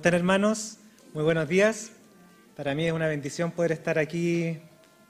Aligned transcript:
¿Cómo 0.00 0.06
están 0.08 0.18
hermanos? 0.18 0.78
Muy 1.12 1.24
buenos 1.24 1.46
días. 1.46 1.90
Para 2.56 2.74
mí 2.74 2.86
es 2.86 2.92
una 2.94 3.06
bendición 3.06 3.50
poder 3.50 3.72
estar 3.72 3.98
aquí 3.98 4.58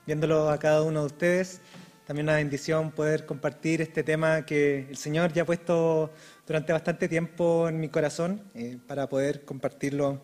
viéndolo 0.05 0.51
a 0.51 0.59
cada 0.59 0.83
uno 0.83 1.03
de 1.03 1.07
ustedes. 1.07 1.61
También 2.09 2.27
una 2.27 2.35
bendición 2.35 2.91
poder 2.91 3.25
compartir 3.25 3.81
este 3.83 4.03
tema 4.03 4.45
que 4.45 4.89
el 4.91 4.97
Señor 4.97 5.33
ya 5.33 5.43
ha 5.43 5.47
puesto 5.47 6.13
durante 6.45 6.73
bastante 6.73 7.09
tiempo 7.09 7.69
en 7.69 7.79
mi 7.79 7.89
corazón 7.89 8.43
eh, 8.57 8.79
para 8.89 9.09
poder 9.09 9.45
compartirlo 9.45 10.21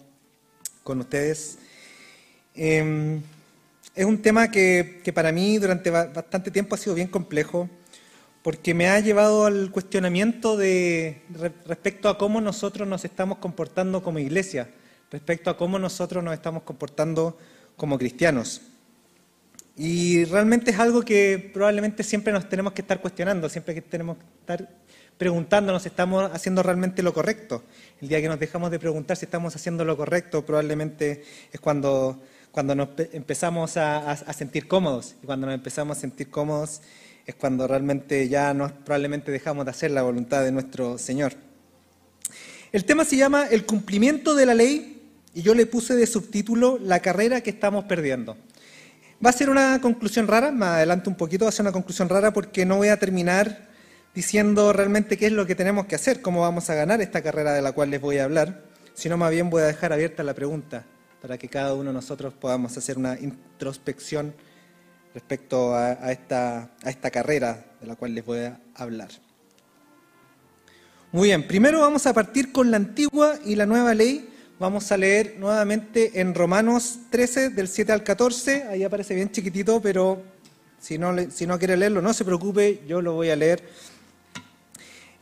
con 0.82 0.98
ustedes. 0.98 1.60
Em, 2.52 3.22
es 3.94 4.04
un 4.04 4.20
tema 4.20 4.50
que, 4.50 5.00
que 5.04 5.12
para 5.12 5.30
mí 5.30 5.58
durante 5.58 5.90
bastante 5.90 6.50
tiempo 6.50 6.74
ha 6.74 6.78
sido 6.78 6.96
bien 6.96 7.06
complejo 7.06 7.70
porque 8.46 8.74
me 8.74 8.86
ha 8.86 9.00
llevado 9.00 9.44
al 9.44 9.72
cuestionamiento 9.72 10.56
de 10.56 11.20
respecto 11.66 12.08
a 12.08 12.16
cómo 12.16 12.40
nosotros 12.40 12.86
nos 12.86 13.04
estamos 13.04 13.38
comportando 13.38 14.04
como 14.04 14.20
iglesia, 14.20 14.70
respecto 15.10 15.50
a 15.50 15.56
cómo 15.56 15.80
nosotros 15.80 16.22
nos 16.22 16.32
estamos 16.32 16.62
comportando 16.62 17.36
como 17.76 17.98
cristianos. 17.98 18.62
Y 19.76 20.26
realmente 20.26 20.70
es 20.70 20.78
algo 20.78 21.02
que 21.02 21.50
probablemente 21.52 22.04
siempre 22.04 22.32
nos 22.32 22.48
tenemos 22.48 22.72
que 22.72 22.82
estar 22.82 23.00
cuestionando, 23.00 23.48
siempre 23.48 23.74
que 23.74 23.82
tenemos 23.82 24.16
que 24.18 24.24
estar 24.42 24.70
preguntándonos 25.18 25.82
si 25.82 25.88
estamos 25.88 26.30
haciendo 26.32 26.62
realmente 26.62 27.02
lo 27.02 27.12
correcto. 27.12 27.64
El 28.00 28.06
día 28.06 28.20
que 28.20 28.28
nos 28.28 28.38
dejamos 28.38 28.70
de 28.70 28.78
preguntar 28.78 29.16
si 29.16 29.24
estamos 29.24 29.56
haciendo 29.56 29.84
lo 29.84 29.96
correcto, 29.96 30.46
probablemente 30.46 31.24
es 31.50 31.58
cuando, 31.58 32.22
cuando 32.52 32.76
nos 32.76 32.90
empezamos 33.12 33.76
a, 33.76 34.12
a 34.12 34.32
sentir 34.32 34.68
cómodos. 34.68 35.16
Y 35.20 35.26
cuando 35.26 35.48
nos 35.48 35.56
empezamos 35.56 35.98
a 35.98 36.00
sentir 36.00 36.30
cómodos, 36.30 36.80
es 37.26 37.34
cuando 37.34 37.66
realmente 37.66 38.28
ya 38.28 38.54
probablemente 38.84 39.32
dejamos 39.32 39.64
de 39.64 39.72
hacer 39.72 39.90
la 39.90 40.02
voluntad 40.02 40.44
de 40.44 40.52
nuestro 40.52 40.96
Señor. 40.96 41.32
El 42.72 42.84
tema 42.84 43.04
se 43.04 43.16
llama 43.16 43.46
El 43.50 43.66
cumplimiento 43.66 44.34
de 44.34 44.46
la 44.46 44.54
ley 44.54 45.02
y 45.34 45.42
yo 45.42 45.54
le 45.54 45.66
puse 45.66 45.96
de 45.96 46.06
subtítulo 46.06 46.78
La 46.78 47.00
carrera 47.00 47.40
que 47.40 47.50
estamos 47.50 47.84
perdiendo. 47.84 48.36
Va 49.24 49.30
a 49.30 49.32
ser 49.32 49.50
una 49.50 49.80
conclusión 49.80 50.28
rara, 50.28 50.52
más 50.52 50.76
adelante 50.76 51.08
un 51.08 51.16
poquito, 51.16 51.46
va 51.46 51.48
a 51.48 51.52
ser 51.52 51.64
una 51.64 51.72
conclusión 51.72 52.08
rara 52.08 52.32
porque 52.32 52.64
no 52.64 52.76
voy 52.76 52.88
a 52.88 52.98
terminar 52.98 53.66
diciendo 54.14 54.72
realmente 54.72 55.16
qué 55.16 55.26
es 55.26 55.32
lo 55.32 55.46
que 55.46 55.54
tenemos 55.54 55.86
que 55.86 55.94
hacer, 55.94 56.22
cómo 56.22 56.42
vamos 56.42 56.70
a 56.70 56.74
ganar 56.74 57.00
esta 57.00 57.22
carrera 57.22 57.54
de 57.54 57.62
la 57.62 57.72
cual 57.72 57.90
les 57.90 58.00
voy 58.00 58.18
a 58.18 58.24
hablar, 58.24 58.62
sino 58.94 59.16
más 59.16 59.30
bien 59.30 59.50
voy 59.50 59.62
a 59.62 59.66
dejar 59.66 59.92
abierta 59.92 60.22
la 60.22 60.34
pregunta 60.34 60.84
para 61.20 61.38
que 61.38 61.48
cada 61.48 61.74
uno 61.74 61.90
de 61.90 61.94
nosotros 61.94 62.34
podamos 62.34 62.76
hacer 62.76 62.98
una 62.98 63.18
introspección 63.18 64.34
respecto 65.16 65.74
a, 65.74 66.12
esta, 66.12 66.72
a 66.82 66.90
esta 66.90 67.10
carrera 67.10 67.64
de 67.80 67.86
la 67.86 67.96
cual 67.96 68.14
les 68.14 68.22
voy 68.22 68.40
a 68.40 68.60
hablar. 68.74 69.08
Muy 71.10 71.28
bien, 71.28 71.48
primero 71.48 71.80
vamos 71.80 72.06
a 72.06 72.12
partir 72.12 72.52
con 72.52 72.70
la 72.70 72.76
antigua 72.76 73.38
y 73.42 73.54
la 73.54 73.64
nueva 73.64 73.94
ley. 73.94 74.28
Vamos 74.58 74.92
a 74.92 74.98
leer 74.98 75.36
nuevamente 75.38 76.20
en 76.20 76.34
Romanos 76.34 76.98
13, 77.08 77.48
del 77.48 77.66
7 77.66 77.92
al 77.92 78.04
14. 78.04 78.64
Ahí 78.64 78.84
aparece 78.84 79.14
bien 79.14 79.32
chiquitito, 79.32 79.80
pero 79.80 80.22
si 80.78 80.98
no, 80.98 81.16
si 81.30 81.46
no 81.46 81.58
quiere 81.58 81.78
leerlo, 81.78 82.02
no 82.02 82.12
se 82.12 82.26
preocupe, 82.26 82.82
yo 82.86 83.00
lo 83.00 83.14
voy 83.14 83.30
a 83.30 83.36
leer. 83.36 83.66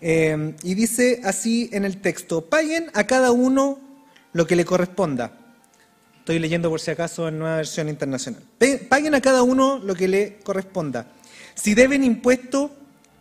Eh, 0.00 0.56
y 0.64 0.74
dice 0.74 1.20
así 1.22 1.70
en 1.72 1.84
el 1.84 2.00
texto, 2.00 2.44
paguen 2.46 2.90
a 2.94 3.04
cada 3.06 3.30
uno 3.30 3.78
lo 4.32 4.44
que 4.44 4.56
le 4.56 4.64
corresponda 4.64 5.43
Estoy 6.24 6.38
leyendo 6.38 6.70
por 6.70 6.80
si 6.80 6.90
acaso 6.90 7.28
en 7.28 7.38
nueva 7.38 7.56
versión 7.56 7.90
internacional. 7.90 8.42
Paguen 8.88 9.14
a 9.14 9.20
cada 9.20 9.42
uno 9.42 9.78
lo 9.78 9.94
que 9.94 10.08
le 10.08 10.38
corresponda. 10.42 11.08
Si 11.54 11.74
deben 11.74 12.02
impuestos, 12.02 12.70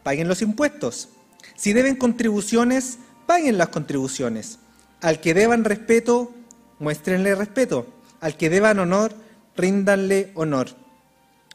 paguen 0.04 0.30
los 0.30 0.42
impuestos. 0.42 1.10
Si 1.58 1.74
deben 1.74 1.98
contribuciones, 1.98 3.00
paguen 3.26 3.58
las 3.58 3.68
contribuciones. 3.68 4.60
Al 5.02 5.20
que 5.20 5.34
deban 5.34 5.66
respeto, 5.66 6.34
muéstrenle 6.80 7.36
respeto. 7.36 7.88
Al 8.22 8.38
que 8.38 8.50
deban 8.50 8.80
honor, 8.80 9.14
ríndanle 9.58 10.32
honor. 10.36 10.70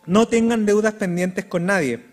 No 0.04 0.28
tengan 0.28 0.66
deudas 0.66 0.92
pendientes 0.92 1.46
con 1.46 1.64
nadie, 1.64 2.04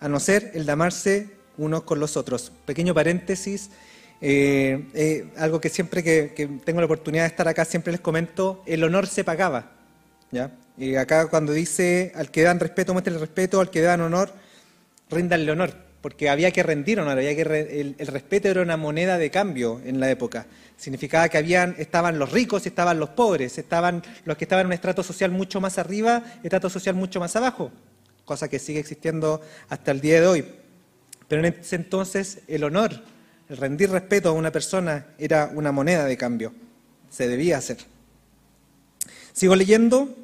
a 0.00 0.08
no 0.08 0.20
ser 0.20 0.52
el 0.54 0.64
de 0.64 0.72
amarse 0.72 1.36
unos 1.58 1.82
con 1.82 2.00
los 2.00 2.16
otros. 2.16 2.50
Pequeño 2.64 2.94
paréntesis, 2.94 3.68
eh, 4.20 4.88
eh, 4.94 5.30
algo 5.36 5.60
que 5.60 5.68
siempre 5.68 6.02
que, 6.02 6.48
tengo 6.64 6.80
la 6.80 6.86
oportunidad 6.86 7.24
de 7.24 7.28
estar 7.28 7.46
acá, 7.46 7.64
siempre 7.64 7.92
les 7.92 8.00
comento, 8.00 8.62
el 8.66 8.82
honor 8.84 9.06
se 9.06 9.24
pagaba. 9.24 9.70
¿ya? 10.30 10.50
Y 10.76 10.96
acá 10.96 11.28
cuando 11.28 11.52
dice 11.52 12.12
al 12.14 12.30
que 12.30 12.42
dan 12.42 12.60
respeto, 12.60 12.92
muéstrenle 12.92 13.20
respeto, 13.20 13.60
al 13.60 13.70
que 13.70 13.80
dan 13.80 14.00
honor, 14.00 14.32
ríndanle 15.10 15.52
honor, 15.52 15.72
porque 16.00 16.28
había 16.28 16.50
que 16.50 16.62
rendir 16.62 17.00
honor, 17.00 17.18
había 17.18 17.34
que 17.34 17.42
el, 17.98 18.06
respeto 18.06 18.48
era 18.48 18.62
una 18.62 18.76
moneda 18.76 19.18
de 19.18 19.30
cambio 19.30 19.80
en 19.84 20.00
la 20.00 20.10
época. 20.10 20.46
Significaba 20.76 21.28
que 21.28 21.38
habían, 21.38 21.74
estaban 21.78 22.18
los 22.18 22.32
ricos 22.32 22.64
y 22.66 22.68
estaban 22.68 22.98
los 22.98 23.10
pobres, 23.10 23.58
estaban 23.58 24.02
los 24.24 24.36
que 24.36 24.44
estaban 24.44 24.62
en 24.62 24.66
un 24.68 24.72
estrato 24.72 25.02
social 25.02 25.30
mucho 25.30 25.60
más 25.60 25.78
arriba, 25.78 26.22
estrato 26.42 26.70
social 26.70 26.94
mucho 26.94 27.20
más 27.20 27.34
abajo, 27.36 27.70
cosa 28.24 28.48
que 28.48 28.58
sigue 28.58 28.80
existiendo 28.80 29.40
hasta 29.68 29.90
el 29.90 30.00
día 30.00 30.20
de 30.20 30.26
hoy. 30.26 30.44
Pero 31.26 31.44
en 31.44 31.54
ese 31.54 31.76
entonces 31.76 32.40
el 32.46 32.64
honor 32.64 33.02
el 33.48 33.56
rendir 33.56 33.90
respeto 33.90 34.28
a 34.28 34.32
una 34.32 34.52
persona 34.52 35.06
era 35.18 35.50
una 35.54 35.72
moneda 35.72 36.04
de 36.04 36.16
cambio. 36.16 36.52
Se 37.10 37.26
debía 37.26 37.58
hacer. 37.58 37.78
Sigo 39.32 39.56
leyendo. 39.56 40.14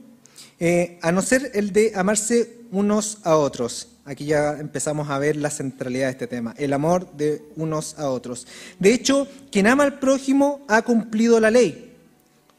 Eh, 0.60 0.98
a 1.02 1.10
no 1.10 1.20
ser 1.20 1.50
el 1.54 1.72
de 1.72 1.92
amarse 1.94 2.58
unos 2.70 3.18
a 3.24 3.36
otros. 3.36 3.88
Aquí 4.04 4.26
ya 4.26 4.58
empezamos 4.58 5.08
a 5.08 5.18
ver 5.18 5.36
la 5.36 5.50
centralidad 5.50 6.06
de 6.06 6.12
este 6.12 6.26
tema, 6.26 6.54
el 6.58 6.72
amor 6.74 7.10
de 7.16 7.42
unos 7.56 7.98
a 7.98 8.10
otros. 8.10 8.46
De 8.78 8.92
hecho, 8.92 9.26
quien 9.50 9.66
ama 9.66 9.84
al 9.84 9.98
prójimo 9.98 10.64
ha 10.68 10.82
cumplido 10.82 11.40
la 11.40 11.50
ley, 11.50 11.96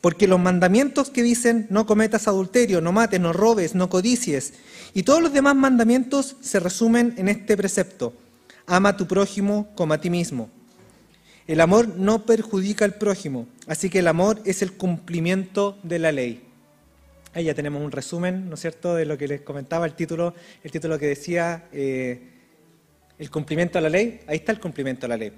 porque 0.02 0.28
los 0.28 0.40
mandamientos 0.40 1.12
que 1.12 1.22
dicen 1.22 1.68
no 1.70 1.86
cometas 1.86 2.28
adulterio, 2.28 2.82
no 2.82 2.92
mates, 2.92 3.20
no 3.20 3.32
robes, 3.32 3.76
no 3.76 3.90
codicies, 3.90 4.54
y 4.94 5.04
todos 5.04 5.22
los 5.22 5.34
demás 5.34 5.56
mandamientos 5.56 6.36
se 6.42 6.60
resumen 6.60 7.14
en 7.18 7.30
este 7.30 7.56
precepto, 7.56 8.14
ama 8.66 8.90
a 8.90 8.98
tu 8.98 9.08
prójimo 9.08 9.68
como 9.76 9.94
a 9.94 10.02
ti 10.02 10.10
mismo. 10.10 10.50
El 11.48 11.62
amor 11.62 11.88
no 11.90 12.26
perjudica 12.26 12.86
al 12.86 12.96
prójimo, 12.96 13.48
así 13.68 13.90
que 13.90 14.00
el 14.00 14.08
amor 14.08 14.42
es 14.46 14.62
el 14.62 14.74
cumplimiento 14.74 15.78
de 15.84 16.00
la 16.00 16.12
ley. 16.12 16.44
Ahí 17.36 17.44
ya 17.44 17.54
tenemos 17.54 17.84
un 17.84 17.92
resumen, 17.92 18.50
¿no 18.50 18.56
es 18.56 18.62
cierto?, 18.62 18.96
de 18.96 19.06
lo 19.06 19.18
que 19.18 19.28
les 19.28 19.42
comentaba 19.42 19.86
el 19.86 19.94
título, 19.94 20.34
el 20.64 20.72
título 20.72 20.98
que 20.98 21.08
decía 21.08 21.68
eh, 21.72 22.32
el 23.20 23.30
cumplimiento 23.30 23.78
a 23.78 23.82
la 23.82 23.90
ley. 23.90 24.22
Ahí 24.26 24.38
está 24.38 24.54
el 24.54 24.60
cumplimiento 24.60 25.06
a 25.06 25.10
la 25.10 25.18
ley. 25.18 25.34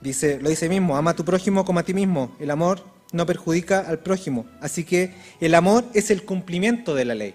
Dice, 0.00 0.40
lo 0.40 0.48
dice 0.48 0.68
mismo, 0.68 0.96
ama 0.96 1.12
a 1.12 1.16
tu 1.16 1.24
prójimo 1.24 1.64
como 1.64 1.78
a 1.78 1.82
ti 1.82 1.94
mismo. 1.94 2.34
El 2.40 2.50
amor 2.50 2.82
no 3.12 3.26
perjudica 3.26 3.80
al 3.80 3.98
prójimo, 3.98 4.46
así 4.60 4.84
que 4.84 5.14
el 5.40 5.54
amor 5.54 5.84
es 5.94 6.10
el 6.10 6.24
cumplimiento 6.24 6.94
de 6.94 7.04
la 7.04 7.14
ley. 7.14 7.34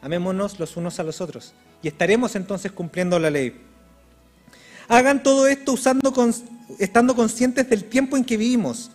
Amémonos 0.00 0.58
los 0.58 0.76
unos 0.76 0.98
a 1.00 1.02
los 1.02 1.20
otros 1.20 1.52
y 1.82 1.88
estaremos 1.88 2.36
entonces 2.36 2.72
cumpliendo 2.72 3.18
la 3.18 3.30
ley. 3.30 3.60
Hagan 4.88 5.22
todo 5.22 5.46
esto 5.46 5.72
usando 5.72 6.12
estando 6.78 7.14
conscientes 7.14 7.68
del 7.68 7.84
tiempo 7.84 8.16
en 8.16 8.24
que 8.24 8.36
vivimos, 8.36 8.90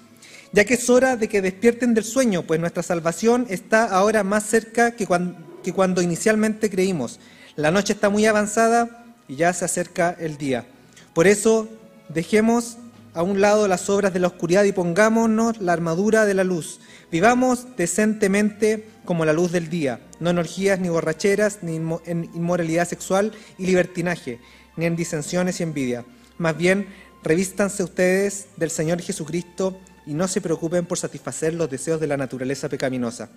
ya 0.52 0.66
que 0.66 0.76
es 0.76 0.90
hora 0.90 1.18
de 1.18 1.28
que 1.28 1.42
despierten 1.42 1.94
del 1.94 2.04
sueño, 2.04 2.44
pues 2.44 2.60
nuestra 2.60 2.84
salvación 2.84 3.46
está 3.50 3.86
ahora 3.86 4.24
más 4.24 4.46
cerca 4.46 4.92
que 4.92 5.06
cuando, 5.06 6.02
inicialmente 6.02 6.70
creímos. 6.70 7.20
La 7.56 7.72
noche 7.72 7.94
está 7.94 8.10
muy 8.10 8.26
avanzada 8.26 9.06
y 9.28 9.36
ya 9.36 9.54
se 9.54 9.66
acerca 9.66 10.16
el 10.20 10.38
día. 10.38 10.66
Por 11.14 11.28
eso, 11.28 11.68
dejemos 12.10 12.78
a 13.14 13.24
un 13.24 13.42
lado 13.42 13.68
las 13.68 13.90
obras 13.90 14.14
de 14.14 14.20
la 14.20 14.28
oscuridad 14.28 14.64
y 14.66 14.72
pongámonos 14.72 15.60
la 15.62 15.74
armadura 15.74 16.26
de 16.26 16.34
la 16.34 16.44
luz. 16.44 16.80
Vivamos 17.12 17.76
decentemente 17.78 18.88
como 19.06 19.26
la 19.26 19.34
luz 19.34 19.52
del 19.52 19.70
día, 19.70 20.00
no 20.20 20.30
en 20.30 20.38
orgías 20.38 20.80
ni 20.80 20.90
borracheras, 20.90 21.60
ni 21.62 21.76
en 21.76 22.30
inmoralidad 22.34 22.88
sexual 22.88 23.32
y 23.58 23.66
libertinaje 23.66 24.40
ni 24.78 24.86
en 24.86 24.96
disensiones 24.96 25.60
y 25.60 25.64
envidia. 25.64 26.06
Más 26.38 26.58
bien, 26.58 26.88
revístanse 27.26 27.84
ustedes 27.84 28.48
del 28.56 28.70
Señor 28.70 29.02
Jesucristo 29.02 29.78
y 30.06 30.14
no 30.14 30.28
se 30.28 30.40
preocupen 30.40 30.86
por 30.86 30.98
satisfacer 30.98 31.54
los 31.56 31.70
deseos 31.70 32.00
de 32.00 32.08
la 32.08 32.16
naturaleza 32.16 32.70
pecaminosa. 32.70 33.30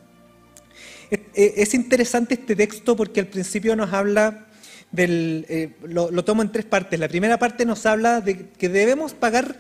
Es 1.34 1.72
interesante 1.72 2.34
este 2.34 2.54
texto 2.54 2.94
porque 2.94 3.20
al 3.20 3.28
principio 3.28 3.74
nos 3.74 3.92
habla 3.94 4.46
del, 4.92 5.46
eh, 5.48 5.74
lo, 5.82 6.10
lo, 6.10 6.22
tomo 6.22 6.42
en 6.42 6.52
tres 6.52 6.66
partes. 6.66 7.00
La 7.00 7.08
primera 7.08 7.38
parte 7.38 7.64
nos 7.64 7.86
habla 7.86 8.20
de 8.20 8.50
que 8.50 8.68
debemos 8.68 9.14
pagar 9.14 9.56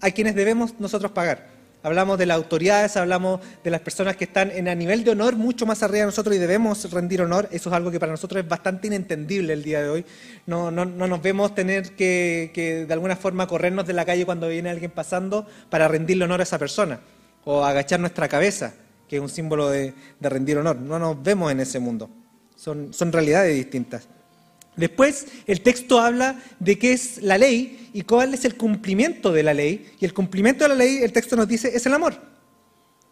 a 0.00 0.10
quienes 0.10 0.34
debemos 0.34 0.80
nosotros 0.80 1.12
pagar 1.12 1.55
hablamos 1.86 2.18
de 2.18 2.26
las 2.26 2.36
autoridades, 2.36 2.96
hablamos 2.96 3.40
de 3.62 3.70
las 3.70 3.80
personas 3.80 4.16
que 4.16 4.24
están 4.24 4.50
en 4.50 4.66
a 4.66 4.74
nivel 4.74 5.04
de 5.04 5.12
honor 5.12 5.36
mucho 5.36 5.66
más 5.66 5.84
arriba 5.84 6.00
de 6.00 6.06
nosotros 6.06 6.34
y 6.34 6.38
debemos 6.40 6.90
rendir 6.90 7.22
honor. 7.22 7.48
Eso 7.52 7.70
es 7.70 7.76
algo 7.76 7.92
que 7.92 8.00
para 8.00 8.10
nosotros 8.10 8.42
es 8.42 8.48
bastante 8.48 8.88
inentendible 8.88 9.52
el 9.52 9.62
día 9.62 9.80
de 9.82 9.88
hoy. 9.88 10.04
No, 10.46 10.72
no, 10.72 10.84
no 10.84 11.06
nos 11.06 11.22
vemos 11.22 11.54
tener 11.54 11.92
que, 11.92 12.84
de 12.88 12.92
alguna 12.92 13.14
forma 13.14 13.46
corrernos 13.46 13.86
de 13.86 13.92
la 13.92 14.04
calle 14.04 14.26
cuando 14.26 14.48
viene 14.48 14.68
alguien 14.68 14.90
pasando 14.90 15.46
para 15.70 15.86
rendirle 15.86 16.24
honor 16.24 16.40
a 16.40 16.42
esa 16.42 16.58
persona 16.58 16.98
o 17.44 17.64
agachar 17.64 18.00
nuestra 18.00 18.28
cabeza, 18.28 18.74
que 19.08 19.16
es 19.16 19.22
un 19.22 19.28
símbolo 19.28 19.70
de, 19.70 19.94
de 20.18 20.28
rendir 20.28 20.58
honor. 20.58 20.74
No 20.74 20.98
nos 20.98 21.22
vemos 21.22 21.52
en 21.52 21.60
ese 21.60 21.78
mundo. 21.78 22.10
Son, 22.56 22.92
son 22.92 23.12
realidades 23.12 23.54
distintas. 23.54 24.08
Después 24.76 25.26
el 25.46 25.62
texto 25.62 26.00
habla 26.00 26.40
de 26.60 26.78
qué 26.78 26.92
es 26.92 27.22
la 27.22 27.38
ley 27.38 27.90
y 27.92 28.02
cuál 28.02 28.34
es 28.34 28.44
el 28.44 28.56
cumplimiento 28.56 29.32
de 29.32 29.42
la 29.42 29.54
ley. 29.54 29.90
Y 29.98 30.04
el 30.04 30.12
cumplimiento 30.12 30.64
de 30.64 30.68
la 30.68 30.74
ley, 30.74 30.98
el 30.98 31.12
texto 31.12 31.34
nos 31.36 31.48
dice, 31.48 31.74
es 31.74 31.86
el 31.86 31.94
amor. 31.94 32.20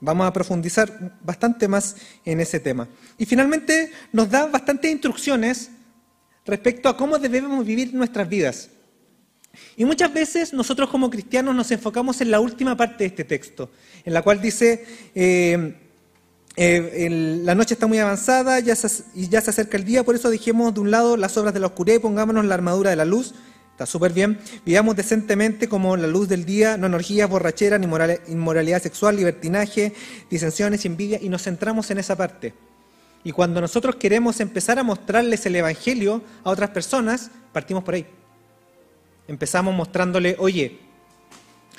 Vamos 0.01 0.27
a 0.27 0.33
profundizar 0.33 1.17
bastante 1.23 1.67
más 1.67 1.97
en 2.25 2.41
ese 2.41 2.61
tema. 2.61 2.89
Y 3.17 3.25
finalmente 3.25 3.91
nos 4.13 4.31
da 4.31 4.47
bastantes 4.47 4.91
instrucciones 4.91 5.71
respecto 6.45 6.89
a 6.89 6.97
cómo 6.97 7.19
debemos 7.19 7.65
vivir 7.65 7.95
nuestras 7.95 8.29
vidas. 8.29 8.69
Y 9.77 9.85
muchas 9.85 10.13
veces 10.13 10.53
nosotros 10.53 10.91
como 10.91 11.09
cristianos 11.09 11.55
nos 11.55 11.71
enfocamos 11.71 12.21
en 12.21 12.31
la 12.31 12.41
última 12.41 12.77
parte 12.77 13.05
de 13.05 13.07
este 13.07 13.25
texto, 13.25 13.71
en 14.05 14.13
la 14.13 14.23
cual 14.23 14.41
dice, 14.43 14.85
eh, 15.15 15.75
eh, 16.57 17.41
la 17.43 17.55
noche 17.55 17.75
está 17.75 17.87
muy 17.87 17.99
avanzada 17.99 18.61
y 18.61 18.65
ya 18.65 18.77
se 19.41 19.51
acerca 19.51 19.77
el 19.77 19.85
día, 19.85 20.05
por 20.05 20.15
eso 20.15 20.31
dejemos 20.31 20.73
de 20.75 20.81
un 20.81 20.91
lado 20.91 21.17
las 21.17 21.37
obras 21.37 21.53
de 21.53 21.61
la 21.61 21.67
oscuridad 21.67 21.97
y 21.97 22.01
pongámonos 22.01 22.45
la 22.45 22.55
armadura 22.55 22.91
de 22.91 22.97
la 22.97 23.05
luz. 23.05 23.35
Está 23.73 23.87
súper 23.87 24.13
bien. 24.13 24.39
Vivamos 24.65 24.95
decentemente 24.95 25.69
como 25.69 25.97
la 25.97 26.07
luz 26.07 26.29
del 26.29 26.45
día, 26.45 26.77
no 26.77 26.87
energías, 26.87 27.29
borrachera, 27.29 27.77
ni 27.77 27.89
inmoralidad 28.29 28.81
sexual, 28.81 29.17
libertinaje, 29.17 29.93
disensiones, 30.31 30.85
envidia, 30.85 31.19
y 31.21 31.29
nos 31.29 31.43
centramos 31.43 31.91
en 31.91 31.99
esa 31.99 32.15
parte. 32.15 32.55
Y 33.25 33.33
cuando 33.33 33.61
nosotros 33.61 33.97
queremos 33.97 34.39
empezar 34.39 34.79
a 34.79 34.85
mostrarles 34.85 35.45
el 35.47 35.57
Evangelio 35.57 36.23
a 36.45 36.51
otras 36.51 36.71
personas, 36.71 37.33
partimos 37.53 37.83
por 37.83 37.95
ahí. 37.95 38.07
Empezamos 39.27 39.75
mostrándole, 39.75 40.37
oye, 40.39 40.79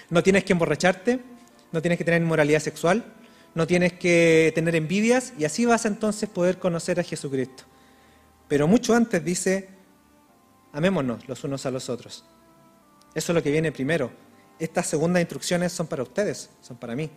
no 0.10 0.22
tienes 0.22 0.44
que 0.44 0.52
emborracharte, 0.52 1.22
no 1.72 1.82
tienes 1.82 1.98
que 1.98 2.04
tener 2.04 2.22
inmoralidad 2.22 2.60
sexual, 2.60 3.06
no 3.56 3.66
tienes 3.66 3.94
que 3.94 4.52
tener 4.54 4.76
envidias 4.76 5.34
y 5.40 5.46
así 5.46 5.66
vas 5.66 5.86
a 5.86 5.88
entonces 5.88 6.30
poder 6.30 6.60
conocer 6.60 7.00
a 7.00 7.04
Jesucristo. 7.04 7.64
Pero 8.48 8.68
mucho 8.68 8.94
antes 8.94 9.24
dice, 9.24 9.70
amémonos 10.74 11.28
los 11.28 11.44
unos 11.46 11.66
a 11.66 11.72
los 11.72 11.90
otros. 11.90 12.26
Eso 13.16 13.32
es 13.32 13.36
lo 13.36 13.42
que 13.42 13.52
viene 13.52 13.72
primero. 13.72 14.12
Estas 14.60 14.88
segundas 14.88 15.22
instrucciones 15.22 15.72
son 15.72 15.88
para 15.88 16.04
ustedes, 16.04 16.50
son 16.62 16.78
para 16.78 16.96
mí. 16.96 17.10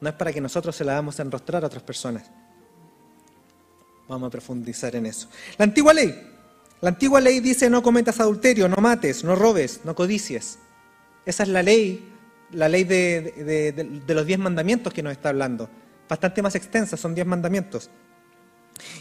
No 0.00 0.08
es 0.08 0.14
para 0.16 0.32
que 0.32 0.40
nosotros 0.40 0.74
se 0.74 0.84
las 0.84 0.96
damos 0.96 1.20
a 1.20 1.22
enrostrar 1.22 1.62
a 1.62 1.68
otras 1.68 1.84
personas. 1.84 2.24
Vamos 4.08 4.26
a 4.26 4.30
profundizar 4.30 4.94
en 4.96 5.06
eso. 5.06 5.28
La 5.58 5.64
antigua 5.64 5.94
ley. 5.94 6.28
La 6.80 6.88
antigua 6.88 7.20
ley 7.20 7.38
dice 7.38 7.70
no 7.70 7.84
cometas 7.84 8.18
adulterio, 8.18 8.68
no 8.68 8.76
mates, 8.78 9.22
no 9.22 9.36
robes, 9.36 9.80
no 9.84 9.94
codicies. 9.94 10.58
Esa 11.24 11.44
es 11.44 11.48
la 11.48 11.62
ley 11.62 12.11
la 12.52 12.68
ley 12.68 12.84
de, 12.84 14.02
los 14.06 14.26
diez 14.26 14.38
mandamientos 14.38 14.92
que 14.92 15.02
nos 15.02 15.12
está 15.12 15.30
hablando. 15.30 15.68
Bastante 16.08 16.42
más 16.42 16.54
extensa, 16.54 16.96
son 16.96 17.14
diez 17.14 17.26
mandamientos. 17.26 17.90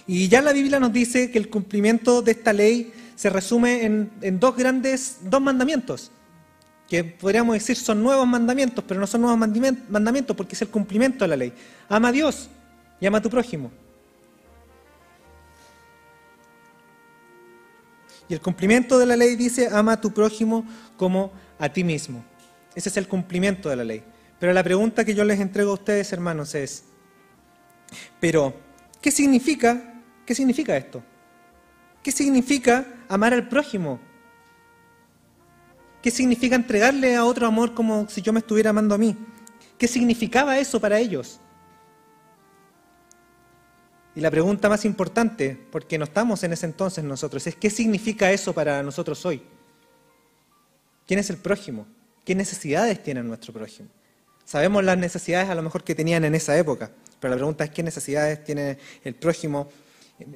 Y 0.08 0.28
ya 0.28 0.42
la 0.42 0.54
Biblia 0.54 0.80
nos 0.80 0.94
dice 0.94 1.32
que 1.32 1.38
el 1.38 1.50
cumplimiento 1.50 2.22
de 2.22 2.32
esta 2.32 2.54
ley 2.54 2.94
se 3.16 3.30
resume 3.30 3.86
en, 3.86 4.40
dos 4.40 4.56
grandes, 4.56 5.20
dos 5.24 5.42
mandamientos, 5.42 6.12
que 6.88 7.04
podríamos 7.04 7.54
decir 7.54 7.76
son 7.78 8.02
nuevos 8.02 8.28
mandamientos, 8.28 8.84
pero 8.88 9.00
no 9.00 9.08
son 9.08 9.22
nuevos 9.22 9.40
mandamientos 9.90 10.36
porque 10.36 10.56
es 10.56 10.62
el 10.62 10.70
cumplimiento 10.70 11.24
de 11.24 11.28
la 11.28 11.36
ley. 11.36 11.54
Ama 11.90 12.10
a 12.10 12.12
Dios 12.12 12.50
y 13.00 13.06
ama 13.06 13.20
a 13.20 13.22
tu 13.22 13.30
prójimo. 13.30 13.72
Y 18.28 18.34
el 18.34 18.40
cumplimiento 18.40 18.98
de 18.98 19.06
la 19.06 19.18
ley 19.18 19.36
dice, 19.36 19.68
ama 19.72 19.94
a 19.94 20.02
tu 20.02 20.14
prójimo 20.14 20.66
como 20.96 21.34
a 21.60 21.68
ti 21.68 21.84
mismo. 21.84 22.24
Ese 22.76 22.90
es 22.90 22.98
el 22.98 23.08
cumplimiento 23.08 23.70
de 23.70 23.76
la 23.76 23.84
ley. 23.84 24.04
Pero 24.40 24.54
la 24.54 24.64
pregunta 24.64 25.06
que 25.06 25.14
yo 25.14 25.24
les 25.24 25.40
entrego 25.40 25.72
a 25.72 25.76
ustedes, 25.76 26.12
hermanos, 26.14 26.56
es, 26.56 26.86
pero, 28.20 28.54
¿qué 29.02 29.12
significa, 29.12 30.02
qué 30.26 30.34
significa 30.34 30.76
esto? 30.78 31.04
¿Qué 32.02 32.12
significa 32.12 32.86
amar 33.10 33.34
al 33.34 33.48
prójimo? 33.48 34.00
¿Qué 36.02 36.10
significa 36.10 36.56
entregarle 36.56 37.16
a 37.16 37.26
otro 37.26 37.46
amor 37.46 37.74
como 37.74 38.10
si 38.10 38.22
yo 38.22 38.34
me 38.34 38.40
estuviera 38.40 38.72
amando 38.72 38.96
a 38.96 38.98
mí? 38.98 39.16
¿Qué 39.78 39.88
significaba 39.88 40.58
eso 40.58 40.80
para 40.80 40.98
ellos? 41.00 41.40
Y 44.16 44.22
la 44.22 44.32
pregunta 44.32 44.68
más 44.68 44.84
importante, 44.84 45.58
porque 45.72 45.98
no 45.98 46.06
estamos 46.06 46.44
en 46.44 46.54
ese 46.54 46.66
entonces 46.66 47.04
nosotros, 47.04 47.46
es 47.48 47.56
¿qué 47.56 47.70
significa 47.70 48.32
eso 48.32 48.54
para 48.54 48.82
nosotros 48.84 49.26
hoy? 49.26 49.44
¿Quién 51.08 51.20
es 51.20 51.30
el 51.30 51.38
prójimo? 51.38 51.86
¿Qué 52.26 52.36
necesidades 52.36 53.02
tiene 53.02 53.24
nuestro 53.24 53.54
prójimo? 53.54 53.90
Sabemos 54.46 54.84
las 54.84 54.98
necesidades 54.98 55.50
a 55.50 55.56
lo 55.56 55.62
mejor 55.62 55.84
que 55.84 55.96
tenían 55.96 56.24
en 56.24 56.36
esa 56.36 56.58
época, 56.58 56.92
pero 57.20 57.32
la 57.32 57.38
pregunta 57.38 57.64
es 57.64 57.72
qué 57.72 57.84
necesidades 57.84 58.44
tiene 58.44 58.78
el 59.04 59.16
prójimo 59.16 59.70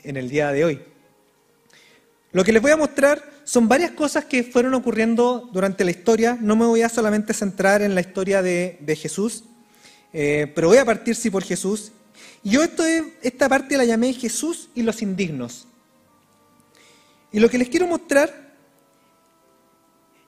en 0.04 0.18
el 0.18 0.30
día 0.30 0.52
de 0.52 0.66
hoy. 0.66 0.82
Lo 2.32 2.44
que 2.44 2.52
les 2.52 2.62
voy 2.62 2.72
a 2.72 2.78
mostrar 2.78 3.24
son 3.44 3.68
varias 3.68 3.92
cosas 3.92 4.26
que 4.26 4.44
fueron 4.44 4.74
ocurriendo 4.74 5.50
durante 5.54 5.86
la 5.86 5.92
historia. 5.92 6.38
No 6.42 6.56
me 6.56 6.66
voy 6.66 6.82
a 6.82 6.90
solamente 6.90 7.34
centrar 7.34 7.82
en 7.82 7.96
la 7.96 8.02
historia 8.02 8.42
de, 8.42 8.98
Jesús, 9.00 9.44
eh, 10.12 10.52
pero 10.54 10.68
voy 10.68 10.78
a 10.78 10.86
partir 10.86 11.16
sí 11.16 11.30
por 11.30 11.44
Jesús. 11.44 11.92
Yo 12.44 12.64
esto, 12.64 12.84
esta 13.22 13.48
parte 13.48 13.78
la 13.78 13.86
llamé 13.86 14.12
Jesús 14.14 14.70
y 14.76 14.82
los 14.82 15.02
indignos. 15.02 15.68
Y 17.32 17.40
lo 17.40 17.50
que 17.50 17.58
les 17.58 17.70
quiero 17.70 17.88
mostrar 17.88 18.45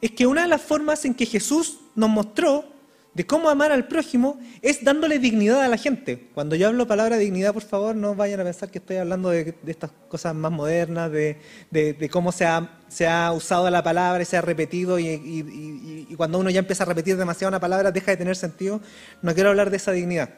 es 0.02 0.12
que 0.12 0.28
una 0.28 0.44
de 0.44 0.48
las 0.48 0.62
formas 0.62 1.06
en 1.06 1.14
que 1.14 1.26
Jesús 1.26 1.80
nos 1.96 2.10
mostró 2.10 2.78
de 3.18 3.26
cómo 3.26 3.50
amar 3.50 3.72
al 3.72 3.88
prójimo 3.88 4.40
es 4.62 4.84
dándole 4.84 5.18
dignidad 5.18 5.64
a 5.64 5.68
la 5.68 5.78
gente. 5.78 6.30
Cuando 6.36 6.56
yo 6.56 6.68
hablo 6.68 6.86
palabra 6.86 7.18
dignidad, 7.18 7.52
por 7.52 7.64
favor, 7.64 7.96
no 7.96 8.14
vayan 8.14 8.40
a 8.42 8.44
pensar 8.44 8.70
que 8.70 8.78
estoy 8.78 8.98
hablando 8.98 9.32
de, 9.32 9.56
estas 9.66 9.90
cosas 10.08 10.36
más 10.36 10.52
modernas, 10.52 11.12
de, 11.12 12.10
cómo 12.12 12.32
se 12.32 12.46
ha, 12.46 13.32
usado 13.32 13.68
la 13.72 13.82
palabra 13.82 14.22
y 14.22 14.26
se 14.26 14.38
ha 14.38 14.42
repetido 14.42 15.00
y, 15.00 16.14
cuando 16.16 16.38
uno 16.38 16.52
ya 16.52 16.60
empieza 16.60 16.84
a 16.84 16.86
repetir 16.86 17.18
demasiado 17.18 17.50
una 17.50 17.60
palabra 17.60 17.92
deja 17.92 18.12
de 18.12 18.18
tener 18.18 18.36
sentido. 18.36 18.82
No 19.24 19.34
quiero 19.34 19.50
hablar 19.50 19.72
de 19.72 19.78
esa 19.78 19.94
dignidad. 19.94 20.30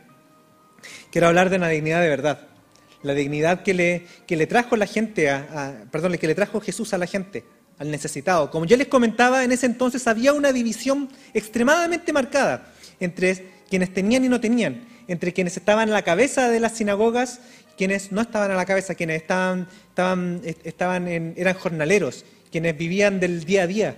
Quiero 1.11 1.27
hablar 1.27 1.49
de 1.49 1.57
una 1.57 1.67
dignidad 1.67 1.99
de 2.01 2.07
verdad. 2.07 2.47
La 3.03 3.13
dignidad 3.13 3.61
que 3.61 3.73
le, 3.73 4.05
que 4.25 4.37
le 4.37 4.47
trajo 4.47 4.77
la 4.77 4.85
gente, 4.85 5.29
a, 5.29 5.83
perdón, 5.91 6.17
que 6.17 6.27
le 6.27 6.35
trajo 6.35 6.61
Jesús 6.61 6.93
a 6.93 6.97
la 6.97 7.07
gente 7.07 7.43
al 7.79 7.89
necesitado. 7.89 8.51
Como 8.51 8.65
yo 8.65 8.77
les 8.77 8.87
comentaba, 8.87 9.43
en 9.43 9.51
ese 9.51 9.65
entonces 9.65 10.05
había 10.07 10.33
una 10.33 10.51
división 10.51 11.09
extremadamente 11.33 12.13
marcada 12.13 12.71
entre 12.99 13.51
quienes 13.69 13.93
tenían 13.93 14.25
y 14.25 14.29
no 14.29 14.39
tenían, 14.39 14.85
entre 15.07 15.33
quienes 15.33 15.57
estaban 15.57 15.89
a 15.89 15.93
la 15.93 16.03
cabeza 16.03 16.49
de 16.49 16.59
las 16.59 16.73
sinagogas 16.73 17.39
quienes 17.79 18.11
no 18.11 18.19
estaban 18.19 18.51
a 18.51 18.55
la 18.55 18.65
cabeza, 18.65 18.93
quienes 18.93 19.21
estaban, 19.21 19.65
estaban, 19.87 20.41
estaban 20.43 21.07
eran 21.07 21.53
jornaleros, 21.53 22.25
quienes 22.51 22.77
vivían 22.77 23.21
del 23.21 23.45
día 23.45 23.63
a 23.63 23.67
día. 23.67 23.95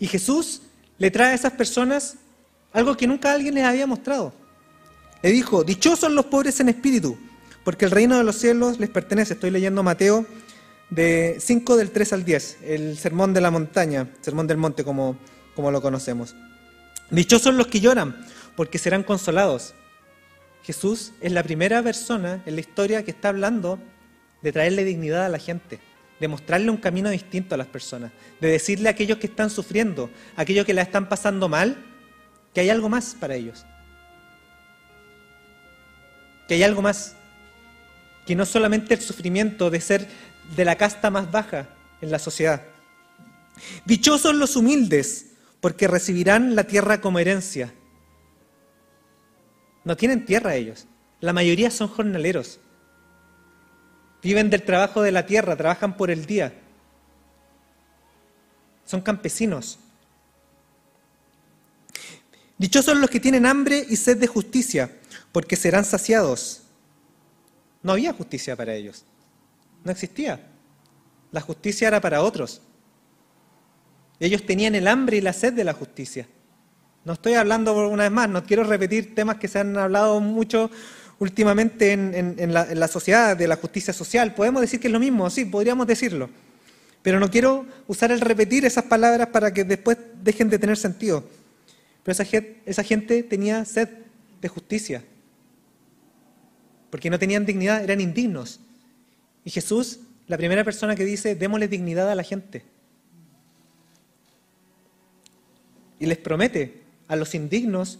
Y 0.00 0.08
Jesús 0.08 0.62
le 0.98 1.12
trae 1.12 1.30
a 1.30 1.34
esas 1.34 1.52
personas 1.52 2.16
algo 2.72 2.96
que 2.96 3.06
nunca 3.06 3.32
alguien 3.32 3.54
les 3.54 3.62
había 3.62 3.86
mostrado. 3.86 4.34
Le 5.22 5.30
dijo, 5.30 5.62
dichosos 5.62 6.10
los 6.10 6.24
pobres 6.24 6.58
en 6.58 6.68
espíritu, 6.68 7.16
porque 7.62 7.84
el 7.84 7.92
reino 7.92 8.18
de 8.18 8.24
los 8.24 8.34
cielos 8.34 8.80
les 8.80 8.90
pertenece. 8.90 9.34
Estoy 9.34 9.52
leyendo 9.52 9.84
Mateo 9.84 10.26
de 10.90 11.36
5 11.40 11.76
del 11.76 11.90
3 11.90 12.12
al 12.12 12.24
10, 12.24 12.58
el 12.62 12.98
sermón 12.98 13.34
de 13.34 13.40
la 13.40 13.50
montaña, 13.50 14.08
sermón 14.20 14.46
del 14.46 14.56
monte 14.56 14.84
como, 14.84 15.16
como 15.54 15.70
lo 15.70 15.82
conocemos. 15.82 16.34
Dichosos 17.10 17.54
los 17.54 17.66
que 17.66 17.80
lloran, 17.80 18.24
porque 18.56 18.78
serán 18.78 19.02
consolados. 19.02 19.74
Jesús 20.62 21.12
es 21.20 21.32
la 21.32 21.42
primera 21.42 21.82
persona 21.82 22.42
en 22.46 22.54
la 22.54 22.60
historia 22.60 23.04
que 23.04 23.10
está 23.10 23.28
hablando 23.28 23.78
de 24.42 24.52
traerle 24.52 24.84
dignidad 24.84 25.26
a 25.26 25.28
la 25.28 25.38
gente, 25.38 25.80
de 26.20 26.28
mostrarle 26.28 26.70
un 26.70 26.76
camino 26.76 27.10
distinto 27.10 27.54
a 27.54 27.58
las 27.58 27.66
personas, 27.66 28.12
de 28.40 28.48
decirle 28.48 28.88
a 28.88 28.92
aquellos 28.92 29.18
que 29.18 29.26
están 29.26 29.50
sufriendo, 29.50 30.10
a 30.36 30.42
aquellos 30.42 30.64
que 30.64 30.74
la 30.74 30.82
están 30.82 31.08
pasando 31.08 31.48
mal, 31.48 31.76
que 32.54 32.60
hay 32.60 32.70
algo 32.70 32.88
más 32.88 33.16
para 33.18 33.34
ellos. 33.34 33.66
Que 36.48 36.54
hay 36.54 36.62
algo 36.62 36.82
más. 36.82 37.16
Que 38.26 38.36
no 38.36 38.46
solamente 38.46 38.94
el 38.94 39.00
sufrimiento 39.00 39.70
de 39.70 39.80
ser 39.80 40.08
de 40.56 40.64
la 40.64 40.76
casta 40.76 41.10
más 41.10 41.30
baja 41.30 41.68
en 42.00 42.10
la 42.10 42.18
sociedad. 42.18 42.62
Dichosos 43.84 44.34
los 44.34 44.56
humildes, 44.56 45.32
porque 45.60 45.88
recibirán 45.88 46.54
la 46.54 46.64
tierra 46.64 47.00
como 47.00 47.18
herencia. 47.18 47.72
No 49.84 49.96
tienen 49.96 50.24
tierra 50.24 50.54
ellos. 50.54 50.86
La 51.20 51.32
mayoría 51.32 51.70
son 51.70 51.88
jornaleros. 51.88 52.60
Viven 54.22 54.50
del 54.50 54.62
trabajo 54.62 55.02
de 55.02 55.12
la 55.12 55.26
tierra, 55.26 55.56
trabajan 55.56 55.96
por 55.96 56.10
el 56.10 56.26
día. 56.26 56.54
Son 58.84 59.00
campesinos. 59.00 59.78
Dichosos 62.56 62.96
los 62.96 63.10
que 63.10 63.20
tienen 63.20 63.46
hambre 63.46 63.84
y 63.88 63.96
sed 63.96 64.18
de 64.18 64.26
justicia, 64.26 64.90
porque 65.32 65.56
serán 65.56 65.84
saciados. 65.84 66.62
No 67.82 67.92
había 67.92 68.12
justicia 68.12 68.56
para 68.56 68.74
ellos. 68.74 69.04
No 69.84 69.92
existía. 69.92 70.40
La 71.30 71.40
justicia 71.40 71.88
era 71.88 72.00
para 72.00 72.22
otros. 72.22 72.62
Ellos 74.18 74.44
tenían 74.46 74.74
el 74.74 74.88
hambre 74.88 75.18
y 75.18 75.20
la 75.20 75.32
sed 75.32 75.52
de 75.52 75.64
la 75.64 75.74
justicia. 75.74 76.26
No 77.04 77.12
estoy 77.12 77.34
hablando 77.34 77.74
una 77.88 78.04
vez 78.04 78.12
más, 78.12 78.28
no 78.28 78.44
quiero 78.44 78.64
repetir 78.64 79.14
temas 79.14 79.36
que 79.36 79.48
se 79.48 79.58
han 79.58 79.76
hablado 79.76 80.20
mucho 80.20 80.70
últimamente 81.18 81.92
en, 81.92 82.54
la, 82.54 82.88
sociedad 82.88 83.36
de 83.36 83.46
la 83.46 83.56
justicia 83.56 83.92
social. 83.92 84.34
Podemos 84.34 84.62
decir 84.62 84.80
que 84.80 84.86
es 84.86 84.92
lo 84.92 85.00
mismo, 85.00 85.28
sí, 85.28 85.44
podríamos 85.44 85.86
decirlo. 85.86 86.30
Pero 87.02 87.20
no 87.20 87.30
quiero 87.30 87.66
usar 87.86 88.10
el 88.10 88.20
repetir 88.20 88.64
esas 88.64 88.84
palabras 88.84 89.28
para 89.28 89.52
que 89.52 89.64
después 89.64 89.98
dejen 90.22 90.48
de 90.48 90.58
tener 90.58 90.78
sentido. 90.78 91.24
Pero 92.02 92.12
esa 92.12 92.38
esa 92.64 92.82
gente 92.82 93.22
tenía 93.22 93.64
sed 93.66 93.88
de 94.40 94.48
justicia. 94.48 95.04
Porque 96.88 97.10
no 97.10 97.18
tenían 97.18 97.44
dignidad, 97.44 97.84
eran 97.84 98.00
indignos. 98.00 98.60
Y 99.44 99.50
Jesús, 99.50 100.00
la 100.26 100.36
primera 100.36 100.64
persona 100.64 100.96
que 100.96 101.04
dice, 101.04 101.34
démosle 101.34 101.68
dignidad 101.68 102.10
a 102.10 102.14
la 102.14 102.22
gente. 102.22 102.64
Y 106.00 106.06
les 106.06 106.18
promete 106.18 106.82
a 107.08 107.16
los 107.16 107.34
indignos, 107.34 107.98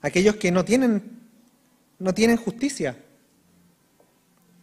aquellos 0.00 0.36
que 0.36 0.50
no 0.50 0.64
tienen, 0.64 1.20
no 1.98 2.12
tienen 2.12 2.36
justicia, 2.36 2.96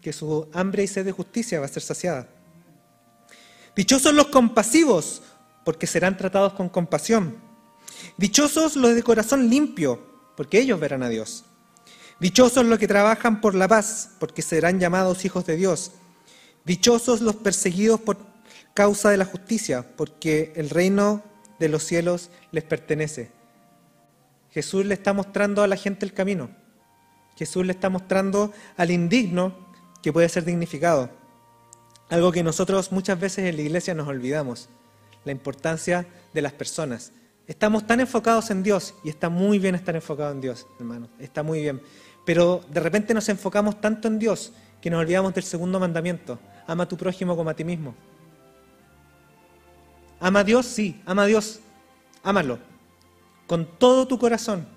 que 0.01 0.13
su 0.13 0.47
hambre 0.53 0.83
y 0.83 0.87
sed 0.87 1.05
de 1.05 1.11
justicia 1.11 1.59
va 1.59 1.65
a 1.65 1.69
ser 1.69 1.83
saciada. 1.83 2.27
Dichosos 3.75 4.13
los 4.13 4.27
compasivos, 4.27 5.21
porque 5.63 5.87
serán 5.87 6.17
tratados 6.17 6.53
con 6.53 6.69
compasión. 6.69 7.37
Dichosos 8.17 8.75
los 8.75 8.95
de 8.95 9.03
corazón 9.03 9.49
limpio, 9.49 10.03
porque 10.35 10.59
ellos 10.59 10.79
verán 10.79 11.03
a 11.03 11.09
Dios. 11.09 11.45
Dichosos 12.19 12.65
los 12.65 12.79
que 12.79 12.87
trabajan 12.87 13.39
por 13.39 13.55
la 13.55 13.67
paz, 13.67 14.11
porque 14.19 14.41
serán 14.41 14.79
llamados 14.79 15.23
hijos 15.23 15.45
de 15.45 15.55
Dios. 15.55 15.91
Dichosos 16.65 17.21
los 17.21 17.35
perseguidos 17.35 18.01
por 18.01 18.17
causa 18.73 19.09
de 19.09 19.17
la 19.17 19.25
justicia, 19.25 19.85
porque 19.95 20.51
el 20.55 20.69
reino 20.69 21.23
de 21.59 21.69
los 21.69 21.83
cielos 21.83 22.29
les 22.51 22.63
pertenece. 22.63 23.31
Jesús 24.51 24.85
le 24.85 24.95
está 24.95 25.13
mostrando 25.13 25.63
a 25.63 25.67
la 25.67 25.77
gente 25.77 26.05
el 26.05 26.13
camino. 26.13 26.49
Jesús 27.37 27.65
le 27.65 27.71
está 27.71 27.89
mostrando 27.89 28.51
al 28.75 28.91
indigno 28.91 29.69
que 30.01 30.11
puede 30.11 30.27
ser 30.27 30.43
dignificado. 30.43 31.09
Algo 32.09 32.31
que 32.31 32.43
nosotros 32.43 32.91
muchas 32.91 33.19
veces 33.19 33.45
en 33.45 33.55
la 33.55 33.61
iglesia 33.61 33.93
nos 33.93 34.07
olvidamos, 34.07 34.67
la 35.23 35.31
importancia 35.31 36.07
de 36.33 36.41
las 36.41 36.53
personas. 36.53 37.13
Estamos 37.47 37.87
tan 37.87 37.99
enfocados 37.99 38.49
en 38.51 38.61
Dios 38.61 38.93
y 39.03 39.09
está 39.09 39.29
muy 39.29 39.57
bien 39.57 39.75
estar 39.75 39.95
enfocado 39.95 40.31
en 40.31 40.41
Dios, 40.41 40.67
hermano, 40.79 41.09
está 41.19 41.43
muy 41.43 41.61
bien. 41.61 41.81
Pero 42.29 42.63
de 42.69 42.79
repente 42.79 43.15
nos 43.15 43.27
enfocamos 43.27 43.81
tanto 43.81 44.07
en 44.07 44.19
Dios 44.19 44.53
que 44.79 44.91
nos 44.91 44.99
olvidamos 44.99 45.33
del 45.33 45.43
segundo 45.43 45.79
mandamiento, 45.79 46.37
ama 46.67 46.83
a 46.83 46.87
tu 46.87 46.95
prójimo 46.95 47.35
como 47.35 47.49
a 47.49 47.55
ti 47.55 47.63
mismo. 47.63 47.95
Ama 50.19 50.41
a 50.41 50.43
Dios, 50.43 50.67
sí, 50.67 51.01
ama 51.07 51.23
a 51.23 51.25
Dios, 51.25 51.59
ámalo. 52.21 52.59
Con 53.47 53.65
todo 53.79 54.07
tu 54.07 54.19
corazón, 54.19 54.67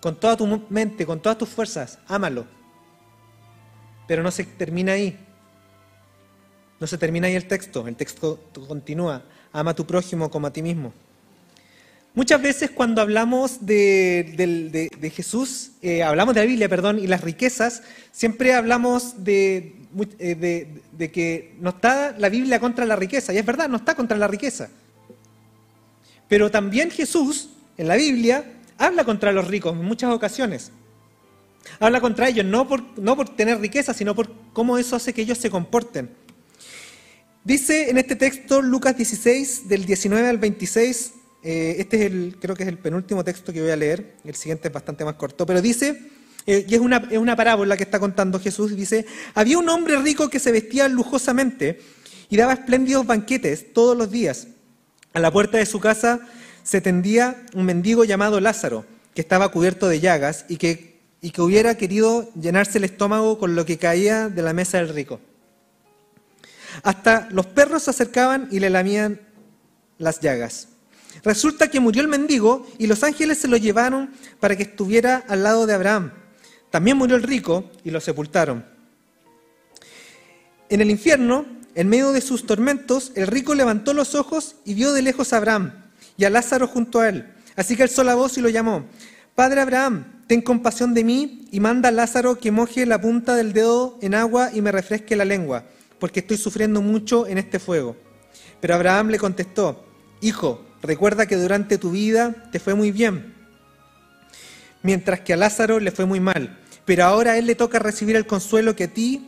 con 0.00 0.18
toda 0.18 0.38
tu 0.38 0.46
mente, 0.70 1.04
con 1.04 1.20
todas 1.20 1.36
tus 1.36 1.50
fuerzas, 1.50 1.98
ámalo. 2.08 2.46
Pero 4.08 4.22
no 4.22 4.30
se 4.30 4.44
termina 4.44 4.92
ahí. 4.92 5.18
No 6.80 6.86
se 6.86 6.96
termina 6.96 7.26
ahí 7.26 7.34
el 7.34 7.46
texto, 7.46 7.86
el 7.86 7.94
texto 7.94 8.40
continúa. 8.66 9.22
Ama 9.52 9.72
a 9.72 9.74
tu 9.74 9.86
prójimo 9.86 10.30
como 10.30 10.46
a 10.46 10.50
ti 10.50 10.62
mismo. 10.62 10.94
Muchas 12.14 12.42
veces 12.42 12.70
cuando 12.70 13.00
hablamos 13.00 13.64
de, 13.64 15.12
Jesús, 15.14 15.72
eh, 15.80 16.02
hablamos 16.02 16.34
de 16.34 16.40
la 16.40 16.46
Biblia, 16.46 16.68
perdón, 16.68 16.98
y 16.98 17.06
las 17.06 17.20
riquezas, 17.20 17.82
siempre 18.10 18.52
hablamos 18.52 19.22
de, 19.22 19.76
eh, 20.18 20.80
de, 20.90 21.10
que 21.12 21.54
no 21.60 21.70
está 21.70 22.16
la 22.18 22.28
Biblia 22.28 22.58
contra 22.58 22.84
la 22.84 22.96
riqueza, 22.96 23.32
y 23.32 23.38
es 23.38 23.46
verdad, 23.46 23.68
no 23.68 23.76
está 23.76 23.94
contra 23.94 24.18
la 24.18 24.26
riqueza. 24.26 24.70
Pero 26.28 26.50
también 26.50 26.90
Jesús, 26.90 27.50
en 27.76 27.86
la 27.86 27.94
Biblia, 27.94 28.44
habla 28.76 29.04
contra 29.04 29.32
los 29.32 29.46
ricos 29.46 29.72
en 29.72 29.84
muchas 29.84 30.12
ocasiones. 30.12 30.72
Habla 31.78 32.00
contra 32.00 32.28
ellos, 32.28 32.44
no 32.44 32.66
por, 32.66 32.98
no 32.98 33.14
por 33.14 33.36
tener 33.36 33.60
riqueza, 33.60 33.94
sino 33.94 34.16
por 34.16 34.32
cómo 34.52 34.78
eso 34.78 34.96
hace 34.96 35.12
que 35.12 35.22
ellos 35.22 35.38
se 35.38 35.50
comporten. 35.50 36.10
Dice 37.44 37.88
en 37.88 37.98
este 37.98 38.16
texto, 38.16 38.62
Lucas 38.62 38.96
16, 38.96 39.68
del 39.68 39.84
19 39.84 40.28
al 40.28 40.38
26, 40.38 41.12
eh, 41.42 41.76
este 41.78 41.96
es 41.98 42.12
el, 42.12 42.36
creo 42.40 42.54
que 42.54 42.64
es 42.64 42.68
el 42.68 42.78
penúltimo 42.78 43.24
texto 43.24 43.52
que 43.52 43.60
voy 43.60 43.70
a 43.70 43.76
leer, 43.76 44.16
el 44.24 44.34
siguiente 44.34 44.68
es 44.68 44.74
bastante 44.74 45.04
más 45.04 45.14
corto, 45.14 45.46
pero 45.46 45.62
dice, 45.62 46.10
eh, 46.46 46.66
y 46.68 46.74
es 46.74 46.80
una, 46.80 47.08
es 47.10 47.18
una 47.18 47.36
parábola 47.36 47.76
que 47.76 47.82
está 47.82 47.98
contando 47.98 48.40
Jesús, 48.40 48.76
dice, 48.76 49.06
había 49.34 49.58
un 49.58 49.68
hombre 49.68 49.96
rico 49.96 50.28
que 50.28 50.38
se 50.38 50.52
vestía 50.52 50.88
lujosamente 50.88 51.80
y 52.28 52.36
daba 52.36 52.52
espléndidos 52.52 53.06
banquetes 53.06 53.72
todos 53.72 53.96
los 53.96 54.10
días. 54.10 54.48
A 55.12 55.20
la 55.20 55.30
puerta 55.30 55.58
de 55.58 55.66
su 55.66 55.80
casa 55.80 56.20
se 56.62 56.80
tendía 56.80 57.44
un 57.54 57.64
mendigo 57.64 58.04
llamado 58.04 58.40
Lázaro, 58.40 58.84
que 59.14 59.20
estaba 59.20 59.50
cubierto 59.50 59.88
de 59.88 60.00
llagas 60.00 60.44
y 60.48 60.56
que, 60.56 61.00
y 61.20 61.30
que 61.30 61.42
hubiera 61.42 61.76
querido 61.76 62.30
llenarse 62.34 62.78
el 62.78 62.84
estómago 62.84 63.38
con 63.38 63.56
lo 63.56 63.64
que 63.64 63.78
caía 63.78 64.28
de 64.28 64.42
la 64.42 64.52
mesa 64.52 64.78
del 64.78 64.90
rico. 64.90 65.20
Hasta 66.82 67.28
los 67.30 67.46
perros 67.46 67.82
se 67.84 67.90
acercaban 67.90 68.48
y 68.50 68.60
le 68.60 68.70
lamían 68.70 69.20
las 69.98 70.20
llagas. 70.20 70.68
Resulta 71.22 71.68
que 71.68 71.80
murió 71.80 72.02
el 72.02 72.08
mendigo 72.08 72.66
y 72.78 72.86
los 72.86 73.02
ángeles 73.02 73.38
se 73.38 73.48
lo 73.48 73.56
llevaron 73.56 74.10
para 74.38 74.56
que 74.56 74.62
estuviera 74.62 75.24
al 75.28 75.42
lado 75.42 75.66
de 75.66 75.74
Abraham. 75.74 76.12
También 76.70 76.96
murió 76.96 77.16
el 77.16 77.22
rico 77.22 77.70
y 77.84 77.90
lo 77.90 78.00
sepultaron. 78.00 78.64
En 80.68 80.80
el 80.80 80.90
infierno, 80.90 81.46
en 81.74 81.88
medio 81.88 82.12
de 82.12 82.20
sus 82.20 82.46
tormentos, 82.46 83.12
el 83.16 83.26
rico 83.26 83.54
levantó 83.54 83.92
los 83.92 84.14
ojos 84.14 84.56
y 84.64 84.74
vio 84.74 84.92
de 84.92 85.02
lejos 85.02 85.32
a 85.32 85.38
Abraham 85.38 85.72
y 86.16 86.24
a 86.24 86.30
Lázaro 86.30 86.68
junto 86.68 87.00
a 87.00 87.08
él. 87.08 87.26
Así 87.56 87.76
que 87.76 87.82
alzó 87.82 88.04
la 88.04 88.14
voz 88.14 88.38
y 88.38 88.40
lo 88.40 88.48
llamó. 88.48 88.86
Padre 89.34 89.60
Abraham, 89.60 90.22
ten 90.26 90.42
compasión 90.42 90.94
de 90.94 91.02
mí 91.02 91.48
y 91.50 91.60
manda 91.60 91.88
a 91.88 91.92
Lázaro 91.92 92.38
que 92.38 92.52
moje 92.52 92.86
la 92.86 93.00
punta 93.00 93.34
del 93.34 93.52
dedo 93.52 93.98
en 94.00 94.14
agua 94.14 94.50
y 94.52 94.60
me 94.60 94.70
refresque 94.70 95.16
la 95.16 95.24
lengua, 95.24 95.64
porque 95.98 96.20
estoy 96.20 96.36
sufriendo 96.36 96.80
mucho 96.80 97.26
en 97.26 97.38
este 97.38 97.58
fuego. 97.58 97.96
Pero 98.60 98.74
Abraham 98.74 99.08
le 99.08 99.18
contestó, 99.18 99.84
Hijo, 100.20 100.64
recuerda 100.82 101.26
que 101.26 101.36
durante 101.36 101.78
tu 101.78 101.90
vida 101.90 102.34
te 102.50 102.58
fue 102.58 102.74
muy 102.74 102.90
bien, 102.90 103.34
mientras 104.82 105.20
que 105.20 105.32
a 105.32 105.36
Lázaro 105.36 105.80
le 105.80 105.90
fue 105.90 106.06
muy 106.06 106.20
mal. 106.20 106.58
Pero 106.84 107.04
ahora 107.04 107.32
a 107.32 107.38
él 107.38 107.46
le 107.46 107.54
toca 107.54 107.78
recibir 107.78 108.16
el 108.16 108.26
consuelo 108.26 108.74
que 108.74 108.84
a 108.84 108.88
ti, 108.88 109.26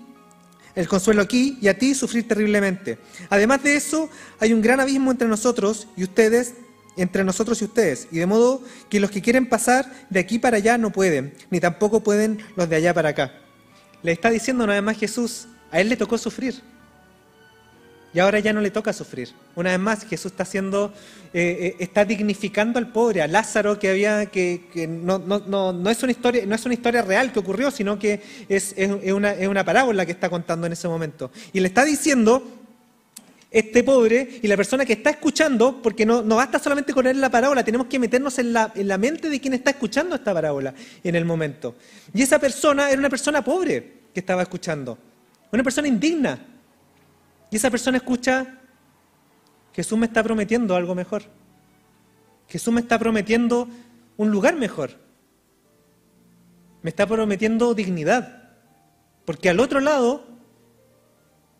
el 0.75 0.89
consuelo 0.89 1.23
aquí 1.23 1.59
y 1.61 1.69
a 1.69 1.79
ti 1.79 1.95
sufrir 1.95 2.27
terriblemente. 2.27 2.99
Además 3.29 3.63
de 3.63 3.77
eso, 3.77 4.09
hay 4.41 4.53
un 4.53 4.63
gran 4.63 4.81
abismo 4.81 5.11
entre 5.11 5.29
nosotros 5.29 5.87
y 5.97 6.05
ustedes, 6.05 6.55
entre 6.97 7.25
nosotros 7.25 7.61
y 7.61 7.67
ustedes, 7.67 8.09
y 8.11 8.19
de 8.19 8.27
modo 8.27 8.63
que 8.89 9.01
los 9.01 9.11
que 9.11 9.23
quieren 9.23 9.49
pasar 9.49 9.91
de 10.11 10.21
aquí 10.21 10.39
para 10.39 10.57
allá 10.57 10.79
no 10.79 10.91
pueden, 10.91 11.35
ni 11.51 11.61
tampoco 11.61 12.03
pueden 12.03 12.39
los 12.57 12.69
de 12.69 12.77
allá 12.77 12.95
para 12.95 13.11
acá. 13.11 13.33
Le 14.03 14.13
está 14.13 14.31
diciendo 14.31 14.67
vez 14.67 14.83
más 14.83 14.99
Jesús, 14.99 15.47
a 15.71 15.81
él 15.81 15.89
le 15.89 15.97
tocó 15.97 16.19
sufrir. 16.19 16.61
Y 18.15 18.19
ahora 18.19 18.41
ya 18.41 18.53
no 18.53 18.61
le 18.61 18.71
toca 18.71 18.93
sufrir. 18.93 19.31
Una 19.57 19.71
vez 19.71 19.81
más, 19.81 20.05
Jesús 20.05 20.33
está 20.33 20.43
haciendo, 20.43 20.93
eh, 21.33 21.59
eh, 21.61 21.77
está 21.79 22.05
dignificando 22.05 22.79
al 22.79 22.93
pobre, 22.93 23.23
a 23.23 23.27
Lázaro, 23.27 23.79
que 23.79 23.89
había, 23.89 24.27
que, 24.27 24.61
no, 24.87 25.19
no, 25.19 25.91
es 25.91 26.03
una 26.03 26.13
historia, 26.13 26.45
no 26.45 26.55
es 26.55 26.65
una 26.67 26.75
historia 26.75 27.03
real 27.03 27.33
que 27.33 27.39
ocurrió, 27.39 27.71
sino 27.71 27.99
que 27.99 28.21
es, 28.49 28.75
una, 29.15 29.33
es 29.33 29.49
una 29.49 29.65
parábola 29.65 30.05
que 30.05 30.13
está 30.13 30.29
contando 30.29 30.67
en 30.67 30.75
ese 30.75 30.89
momento. 30.89 31.31
Y 31.55 31.61
le 31.61 31.69
está 31.69 31.85
diciendo, 31.87 32.43
este 33.51 33.83
pobre 33.83 34.41
y 34.43 34.47
la 34.47 34.57
persona 34.57 34.85
que 34.85 34.95
está 34.95 35.11
escuchando, 35.11 35.81
porque 35.83 36.05
no, 36.05 36.23
no 36.23 36.37
basta 36.37 36.59
solamente 36.59 36.93
con 36.93 37.05
leer 37.05 37.17
la 37.17 37.31
parábola, 37.31 37.65
tenemos 37.65 37.87
que 37.87 37.99
meternos 37.99 38.39
en 38.39 38.53
la, 38.53 38.73
en 38.75 38.89
la 38.89 38.99
mente 38.99 39.29
de 39.31 39.41
quien 39.41 39.55
está 39.55 39.71
escuchando 39.71 40.17
esta 40.17 40.35
parábola 40.35 40.75
en 41.05 41.15
el 41.15 41.25
momento. 41.25 41.77
Y 42.15 42.23
esa 42.23 42.39
persona 42.39 42.91
era 42.91 42.99
una 42.99 43.11
persona 43.11 43.43
pobre 43.43 44.03
que 44.13 44.21
estaba 44.21 44.43
escuchando, 44.43 44.99
una 45.51 45.63
persona 45.63 45.89
indigna 45.89 46.52
y 47.53 47.57
esa 47.57 47.71
persona 47.71 47.99
escucha, 47.99 48.61
Jesús 49.75 49.99
me 49.99 50.07
está 50.07 50.23
prometiendo 50.23 50.75
algo 50.75 50.95
mejor. 50.95 51.25
Jesús 52.49 52.73
me 52.73 52.81
está 52.81 52.99
prometiendo 52.99 53.69
un 54.17 54.31
lugar 54.31 54.57
mejor. 54.57 54.93
Me 56.81 56.89
está 56.89 57.07
prometiendo 57.07 57.75
dignidad. 57.75 58.55
Porque 59.27 59.51
al 59.51 59.61
otro 59.61 59.81
lado, 59.81 60.25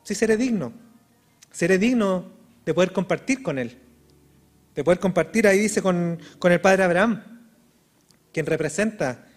sí 0.03 0.15
seré 0.15 0.39
digno. 0.39 0.73
Seré 1.51 1.77
digno 1.77 2.25
de 2.65 2.73
poder 2.73 2.95
compartir 2.95 3.43
con 3.43 3.59
Él. 3.59 3.79
De 4.75 4.83
poder 4.83 4.99
compartir, 4.99 5.47
ahí 5.47 5.59
dice, 5.59 5.83
con, 5.83 6.19
con 6.39 6.53
el 6.53 6.61
Padre 6.63 6.85
Abraham, 6.85 7.23
quien 8.33 8.47
representa 8.47 9.29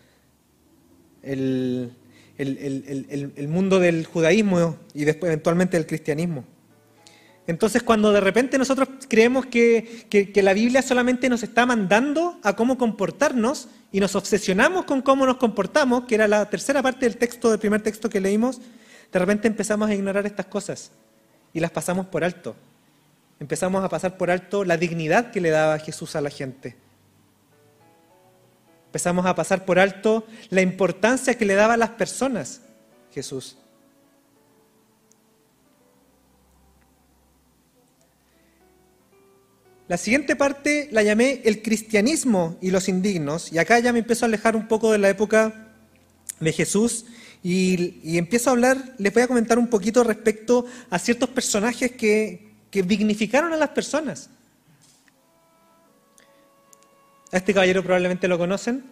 el, 1.22 1.92
el, 2.38 3.48
mundo 3.48 3.80
del 3.80 4.06
judaísmo 4.06 4.78
y 4.94 5.06
después 5.06 5.30
eventualmente 5.30 5.78
del 5.78 5.88
cristianismo. 5.88 6.46
Entonces 7.48 7.84
cuando 7.84 8.12
de 8.12 8.22
repente 8.22 8.58
nosotros 8.58 8.90
creemos 9.08 9.46
que, 9.46 10.08
que, 10.10 10.44
la 10.44 10.54
Biblia 10.54 10.82
solamente 10.82 11.30
nos 11.30 11.44
está 11.44 11.66
mandando 11.66 12.40
a 12.44 12.56
cómo 12.56 12.78
comportarnos 12.78 13.68
y 13.92 14.00
nos 14.00 14.16
obsesionamos 14.16 14.86
con 14.86 15.02
cómo 15.02 15.26
nos 15.26 15.38
comportamos, 15.38 16.06
que 16.06 16.16
era 16.16 16.28
la 16.28 16.50
tercera 16.50 16.82
parte 16.82 17.06
del 17.06 17.18
texto, 17.18 17.52
del 17.52 17.60
primer 17.60 17.82
texto 17.82 18.10
que 18.10 18.20
leímos, 18.20 18.62
de 19.12 19.20
repente 19.20 19.48
empezamos 19.48 19.90
a 19.90 19.94
ignorar 19.94 20.26
estas 20.26 20.48
cosas 20.48 20.92
y 21.54 21.60
las 21.60 21.72
pasamos 21.72 22.08
por 22.08 22.24
alto. 22.24 22.56
Empezamos 23.40 23.84
a 23.84 23.90
pasar 23.90 24.18
por 24.18 24.32
alto 24.32 24.66
la 24.66 24.78
dignidad 24.78 25.32
que 25.32 25.42
le 25.42 25.52
daba 25.52 25.78
Jesús 25.78 26.16
a 26.16 26.22
la 26.22 26.30
gente. 26.30 26.76
Empezamos 28.96 29.26
a 29.26 29.36
pasar 29.36 29.66
por 29.66 29.78
alto 29.78 30.26
la 30.52 30.62
importancia 30.62 31.38
que 31.38 31.44
le 31.44 31.56
daba 31.56 31.74
a 31.74 31.78
las 31.78 31.90
personas 31.90 32.62
Jesús. 33.14 33.58
La 39.90 39.98
siguiente 39.98 40.38
parte 40.38 40.88
la 40.94 41.04
llamé 41.04 41.42
el 41.44 41.62
cristianismo 41.62 42.58
y 42.62 42.72
los 42.72 42.88
indignos, 42.88 43.52
y 43.52 43.58
acá 43.58 43.80
ya 43.80 43.92
me 43.92 44.00
empiezo 44.00 44.24
a 44.24 44.30
alejar 44.30 44.56
un 44.56 44.70
poco 44.70 44.94
de 44.94 45.00
la 45.00 45.10
época 45.10 45.74
de 46.40 46.54
Jesús 46.54 47.04
y, 47.44 48.18
empiezo 48.18 48.50
a 48.50 48.54
hablar, 48.54 48.96
les 48.98 49.14
voy 49.14 49.24
a 49.24 49.28
comentar 49.28 49.60
un 49.60 49.68
poquito 49.68 50.06
respecto 50.06 50.68
a 50.90 51.00
ciertos 51.00 51.28
personajes 51.32 51.92
que, 51.92 52.54
que 52.72 52.82
dignificaron 52.82 53.52
a 53.52 53.58
las 53.58 53.72
personas. 53.72 54.30
A 57.32 57.38
este 57.38 57.54
caballero 57.54 57.84
probablemente 57.84 58.28
lo 58.28 58.38
conocen, 58.38 58.84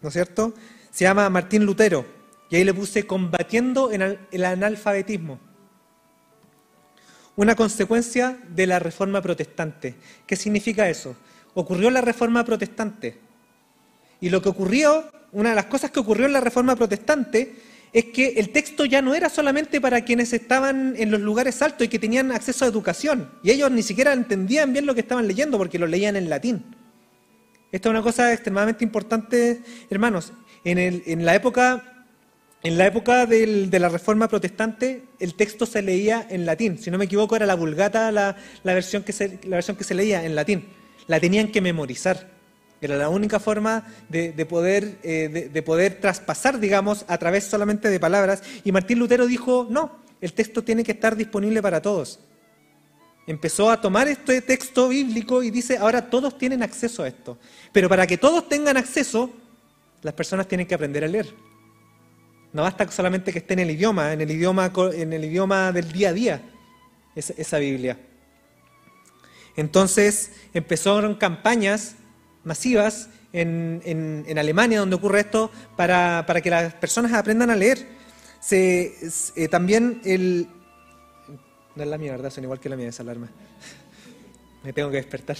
¿no 0.00 0.08
es 0.08 0.14
cierto? 0.14 0.54
Se 0.90 1.04
llama 1.04 1.28
Martín 1.30 1.64
Lutero, 1.64 2.06
y 2.50 2.56
ahí 2.56 2.64
le 2.64 2.74
puse 2.74 3.06
combatiendo 3.06 3.90
el 3.90 4.44
analfabetismo 4.44 5.40
una 7.36 7.56
consecuencia 7.56 8.38
de 8.48 8.66
la 8.66 8.78
reforma 8.78 9.20
protestante. 9.20 9.96
¿Qué 10.26 10.36
significa 10.36 10.88
eso? 10.88 11.16
Ocurrió 11.54 11.90
la 11.90 12.00
reforma 12.00 12.44
protestante. 12.44 13.18
Y 14.20 14.30
lo 14.30 14.40
que 14.40 14.48
ocurrió, 14.48 15.10
una 15.32 15.50
de 15.50 15.56
las 15.56 15.66
cosas 15.66 15.90
que 15.90 16.00
ocurrió 16.00 16.26
en 16.26 16.32
la 16.32 16.40
reforma 16.40 16.76
protestante 16.76 17.56
es 17.92 18.06
que 18.06 18.34
el 18.36 18.50
texto 18.50 18.84
ya 18.84 19.02
no 19.02 19.14
era 19.14 19.28
solamente 19.28 19.80
para 19.80 20.04
quienes 20.04 20.32
estaban 20.32 20.94
en 20.96 21.10
los 21.10 21.20
lugares 21.20 21.60
altos 21.62 21.86
y 21.86 21.88
que 21.88 21.98
tenían 21.98 22.32
acceso 22.32 22.64
a 22.64 22.68
educación. 22.68 23.30
Y 23.42 23.50
ellos 23.50 23.70
ni 23.70 23.82
siquiera 23.82 24.12
entendían 24.12 24.72
bien 24.72 24.86
lo 24.86 24.94
que 24.94 25.00
estaban 25.00 25.28
leyendo 25.28 25.58
porque 25.58 25.78
lo 25.78 25.86
leían 25.86 26.16
en 26.16 26.28
latín. 26.28 26.73
Esta 27.74 27.88
es 27.88 27.90
una 27.90 28.02
cosa 28.02 28.32
extremadamente 28.32 28.84
importante, 28.84 29.60
hermanos. 29.90 30.32
En, 30.62 31.24
la 31.26 31.34
época 31.34 32.06
en 32.62 32.78
la 32.78 32.86
época 32.86 33.26
de 33.26 33.78
la 33.80 33.88
Reforma 33.88 34.28
Protestante, 34.28 35.06
el 35.18 35.34
texto 35.34 35.66
se 35.66 35.82
leía 35.82 36.24
en 36.30 36.46
latín. 36.46 36.78
Si 36.78 36.88
no 36.92 36.98
me 36.98 37.06
equivoco, 37.06 37.34
era 37.34 37.46
la 37.46 37.56
Vulgata 37.56 38.12
la, 38.12 38.36
versión, 38.62 39.02
que 39.02 39.12
se, 39.12 39.40
leía 39.92 40.24
en 40.24 40.36
latín. 40.36 40.68
La 41.08 41.18
tenían 41.18 41.50
que 41.50 41.60
memorizar. 41.60 42.30
Era 42.80 42.96
la 42.96 43.08
única 43.08 43.40
forma 43.40 43.84
eh, 44.12 44.32
de, 45.52 45.62
poder 45.64 46.00
traspasar, 46.00 46.60
digamos, 46.60 47.04
a 47.08 47.18
través 47.18 47.42
solamente 47.42 47.88
de 47.88 47.98
palabras. 47.98 48.44
Y 48.62 48.70
Martín 48.70 49.00
Lutero 49.00 49.26
dijo, 49.26 49.66
no, 49.68 49.98
el 50.20 50.32
texto 50.32 50.62
tiene 50.62 50.84
que 50.84 50.92
estar 50.92 51.16
disponible 51.16 51.60
para 51.60 51.82
todos. 51.82 52.20
Empezó 53.26 53.70
a 53.70 53.80
tomar 53.80 54.06
este 54.08 54.42
texto 54.42 54.88
bíblico 54.88 55.42
y 55.42 55.50
dice, 55.50 55.78
ahora 55.78 56.10
todos 56.10 56.36
tienen 56.36 56.62
acceso 56.62 57.02
a 57.02 57.08
esto. 57.08 57.38
Pero 57.72 57.88
para 57.88 58.06
que 58.06 58.18
todos 58.18 58.48
tengan 58.48 58.76
acceso, 58.76 59.30
las 60.02 60.12
personas 60.12 60.46
tienen 60.46 60.66
que 60.66 60.74
aprender 60.74 61.04
a 61.04 61.08
leer. 61.08 61.34
No 62.52 62.62
basta 62.62 62.88
solamente 62.90 63.32
que 63.32 63.38
esté 63.38 63.54
en 63.54 63.60
el 63.60 63.70
idioma, 63.70 64.12
en 64.12 64.20
el 64.20 64.30
idioma, 64.30 64.70
en 64.92 65.12
el 65.12 65.24
idioma 65.24 65.72
del 65.72 65.90
día 65.90 66.10
a 66.10 66.12
día, 66.12 66.42
esa, 67.16 67.58
Biblia. 67.58 67.98
Entonces 69.56 70.30
empezaron 70.52 71.14
campañas 71.16 71.96
masivas 72.44 73.08
en, 73.32 74.24
Alemania, 74.38 74.78
donde 74.78 74.94
ocurre 74.94 75.20
esto, 75.20 75.50
para, 75.76 76.24
que 76.42 76.50
las 76.50 76.74
personas 76.74 77.12
aprendan 77.12 77.50
a 77.50 77.56
leer. 77.56 77.86
Se, 78.38 78.94
eh, 79.34 79.48
también 79.48 80.00
el... 80.04 80.46
No 81.76 81.82
es 81.82 81.88
la 81.88 81.98
mía, 81.98 82.12
¿verdad? 82.12 82.30
Son 82.30 82.44
igual 82.44 82.60
que 82.60 82.68
la 82.68 82.76
mía 82.76 82.88
esa 82.88 83.02
alarma. 83.02 83.28
Me 84.62 84.72
tengo 84.72 84.90
que 84.90 84.96
despertar. 84.96 85.36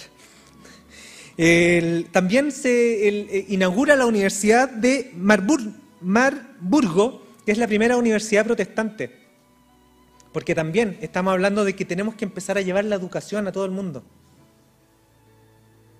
también 2.11 2.51
se 2.51 3.07
eh, 3.07 3.45
inaugura 3.49 3.95
la 3.95 4.05
Universidad 4.05 4.69
de 4.69 5.11
Marburg, 5.15 5.73
Marburgo, 6.01 7.25
que 7.45 7.51
es 7.51 7.57
la 7.57 7.67
primera 7.67 7.97
universidad 7.97 8.45
protestante. 8.45 9.23
Porque 10.31 10.53
también 10.53 10.97
estamos 11.01 11.31
hablando 11.31 11.63
de 11.63 11.75
que 11.75 11.85
tenemos 11.85 12.15
que 12.15 12.25
empezar 12.25 12.57
a 12.57 12.61
llevar 12.61 12.85
la 12.85 12.95
educación 12.95 13.47
a 13.47 13.51
todo 13.51 13.65
el 13.65 13.71
mundo. 13.71 14.03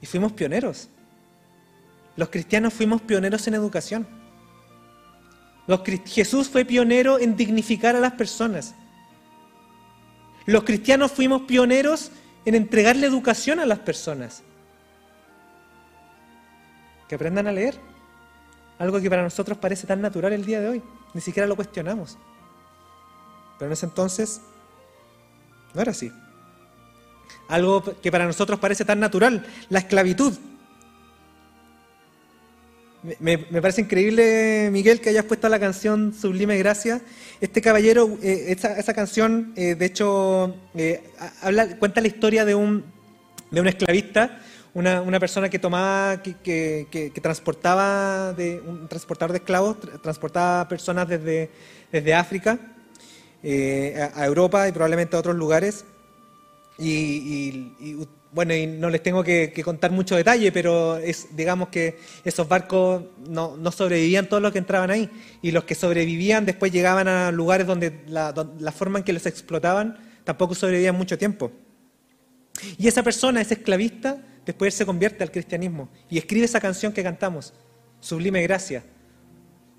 Y 0.02 0.06
fuimos 0.06 0.34
pioneros. 0.34 0.90
Los 2.18 2.30
cristianos 2.30 2.74
fuimos 2.74 3.02
pioneros 3.02 3.48
en 3.48 3.54
educación. 3.54 4.08
Jesús 6.06 6.50
fue 6.50 6.66
pionero 6.66 7.20
en 7.20 7.36
dignificar 7.36 7.96
a 7.96 8.00
las 8.00 8.14
personas. 8.14 8.76
Los 10.46 10.64
cristianos 10.64 11.12
fuimos 11.12 11.44
pioneros 11.44 12.12
en 12.46 12.56
entregarle 12.56 13.08
educación 13.08 13.60
a 13.60 13.66
las 13.66 13.80
personas. 13.80 14.44
Que 17.08 17.16
aprendan 17.16 17.48
a 17.48 17.52
leer. 17.52 17.80
Algo 18.78 19.00
que 19.00 19.10
para 19.10 19.24
nosotros 19.24 19.58
parece 19.58 19.88
tan 19.88 20.02
natural 20.02 20.34
el 20.34 20.46
día 20.46 20.62
de 20.62 20.70
hoy. 20.70 20.84
Ni 21.14 21.22
siquiera 21.22 21.48
lo 21.48 21.56
cuestionamos. 21.56 22.18
Pero 23.58 23.68
en 23.68 23.74
ese 23.74 23.86
entonces 23.86 24.42
no 25.74 25.82
era 25.82 25.92
así. 25.92 26.12
Algo 27.48 27.84
que 28.02 28.12
para 28.12 28.26
nosotros 28.26 28.60
parece 28.60 28.86
tan 28.86 29.00
natural, 29.00 29.46
la 29.70 29.80
esclavitud. 29.80 30.34
Me, 33.20 33.38
parece 33.38 33.82
increíble, 33.82 34.70
Miguel, 34.72 35.02
que 35.02 35.10
hayas 35.10 35.26
puesto 35.26 35.48
la 35.50 35.60
canción 35.60 36.14
Sublime 36.14 36.58
Gracia. 36.58 37.02
Este 37.42 37.62
caballero, 37.62 38.18
eh, 38.22 38.56
esa, 38.58 38.94
canción, 38.94 39.54
eh, 39.56 39.76
de 39.76 39.86
hecho, 39.86 40.56
eh, 40.76 41.04
habla, 41.42 41.78
cuenta 41.78 42.02
la 42.02 42.08
historia 42.08 42.46
de 42.46 42.56
un, 42.56 42.84
de 43.52 43.62
un 43.62 43.68
esclavista 43.68 44.40
una, 44.76 45.02
una 45.02 45.20
persona 45.22 45.50
que 45.50 45.58
tomaba, 45.58 46.22
que, 46.22 46.36
que, 46.36 46.88
que, 46.92 47.22
transportaba, 47.22 48.34
de, 48.34 48.60
un 48.60 48.90
transportador 48.90 49.32
de 49.32 49.38
esclavos, 49.38 49.78
transportaba 50.02 50.68
personas 50.68 51.08
desde, 51.08 51.50
desde 51.92 52.14
África 52.14 52.60
eh, 53.42 54.10
a, 54.14 54.26
Europa 54.26 54.68
y 54.68 54.74
probablemente 54.74 55.16
a 55.16 55.20
otros 55.20 55.36
lugares. 55.36 55.86
Y, 56.78 58.06
bueno, 58.36 58.54
y 58.54 58.68
no 58.68 58.90
les 58.90 59.02
tengo 59.02 59.24
que, 59.24 59.54
contar 59.64 59.92
mucho 59.92 60.14
detalle, 60.18 60.52
pero 60.52 60.98
es, 60.98 61.34
digamos 61.38 61.70
que 61.70 61.98
esos 62.26 62.46
barcos 62.50 63.02
no, 63.30 63.72
sobrevivían 63.72 64.28
todos 64.28 64.44
los 64.44 64.52
que 64.52 64.60
entraban 64.60 64.92
ahí. 64.92 65.10
Y 65.42 65.52
los 65.52 65.64
que 65.64 65.74
sobrevivían 65.74 66.46
después 66.46 66.74
llegaban 66.74 67.08
a 67.08 67.32
lugares 67.32 67.66
donde 67.66 68.02
la, 68.08 68.34
la 68.60 68.72
forma 68.74 69.00
en 69.00 69.06
que 69.06 69.14
los 69.14 69.26
explotaban 69.26 69.98
tampoco 70.26 70.54
sobrevivían 70.54 70.98
mucho 70.98 71.18
tiempo. 71.18 71.50
Y 72.78 72.90
esa 72.90 73.04
persona, 73.04 73.40
ese 73.40 73.54
esclavista, 73.54 74.22
después 74.46 74.74
se 74.74 74.86
convierte 74.86 75.24
al 75.24 75.32
cristianismo 75.32 75.88
y 76.10 76.18
escribe 76.18 76.44
esa 76.44 76.60
canción 76.60 76.92
que 76.92 77.04
cantamos, 77.04 77.54
Sublime 78.02 78.44
Gracia. 78.44 78.84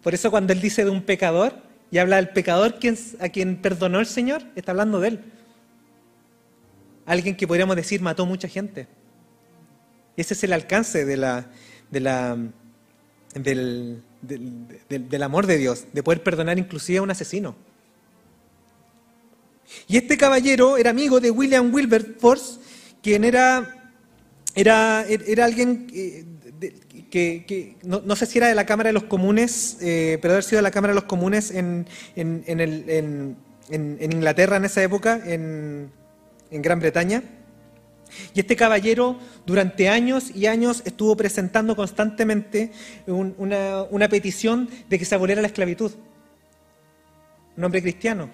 Por 0.03 0.15
eso 0.15 0.31
cuando 0.31 0.55
él 0.55 0.63
dice 0.63 0.83
de 0.83 0.91
un 0.91 1.03
pecador 1.03 1.53
y 1.91 1.99
habla 1.99 2.17
del 2.17 2.31
pecador 2.31 2.77
a 3.21 3.29
quien 3.29 3.57
perdonó 3.57 4.01
el 4.01 4.07
Señor, 4.07 4.45
está 4.57 4.71
hablando 4.73 4.99
de 4.99 5.09
él. 5.09 5.21
Alguien 7.07 7.37
que 7.37 7.47
podríamos 7.47 7.77
decir 7.77 8.01
mató 8.03 8.27
mucha 8.27 8.49
gente. 8.49 8.89
Ese 10.17 10.35
es 10.35 10.45
el 10.45 10.53
alcance 10.53 11.05
de 11.05 11.17
la, 11.17 11.51
de 11.91 12.01
la, 12.01 12.37
del, 13.35 14.03
del, 14.23 15.23
amor 15.23 15.47
de 15.47 15.59
Dios, 15.59 15.87
de 15.93 16.03
poder 16.03 16.23
perdonar 16.23 16.59
inclusive 16.59 16.99
a 16.99 17.03
un 17.03 17.11
asesino. 17.11 17.57
Y 19.89 19.97
este 19.97 20.17
caballero 20.17 20.77
era 20.77 20.91
amigo 20.91 21.21
de 21.21 21.31
William 21.31 21.73
Wilberforce, 21.73 22.61
quien 23.03 23.25
era 23.25 23.77
era, 24.57 25.05
era 25.07 25.45
alguien 25.45 25.87
que, 25.87 27.77
no, 27.83 28.17
sé 28.17 28.25
si 28.25 28.39
era 28.39 28.49
de 28.49 28.55
la 28.55 28.65
Cámara 28.65 28.89
de 28.89 28.95
los 28.95 29.05
Comunes, 29.05 29.77
eh, 29.83 30.19
pero 30.23 30.33
haber 30.33 30.45
sido 30.45 30.57
de 30.59 30.63
la 30.63 30.71
Cámara 30.71 30.93
de 30.93 31.01
los 31.01 31.05
Comunes 31.05 31.51
en, 31.51 31.87
en, 32.17 33.37
Inglaterra 34.01 34.57
en 34.57 34.65
esa 34.65 34.83
época, 34.83 35.21
en, 35.27 35.91
Gran 36.51 36.81
Bretaña. 36.81 37.23
Y 38.35 38.41
este 38.41 38.57
caballero 38.57 39.19
durante 39.45 39.89
años 39.89 40.31
y 40.35 40.47
años 40.47 40.83
estuvo 40.85 41.17
presentando 41.17 41.75
constantemente 41.75 42.71
una, 43.07 43.83
una 43.85 44.09
petición 44.09 44.69
de 44.89 44.99
que 44.99 45.05
se 45.05 45.15
aboliera 45.15 45.43
la 45.43 45.49
esclavitud. 45.49 45.93
Un 47.57 47.65
hombre 47.65 47.83
cristiano, 47.83 48.31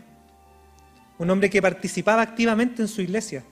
un 1.18 1.31
hombre 1.31 1.48
que 1.48 1.62
participaba 1.62 2.22
activamente 2.22 2.83
en 2.83 2.88
su 2.88 3.01
iglesia 3.01 3.44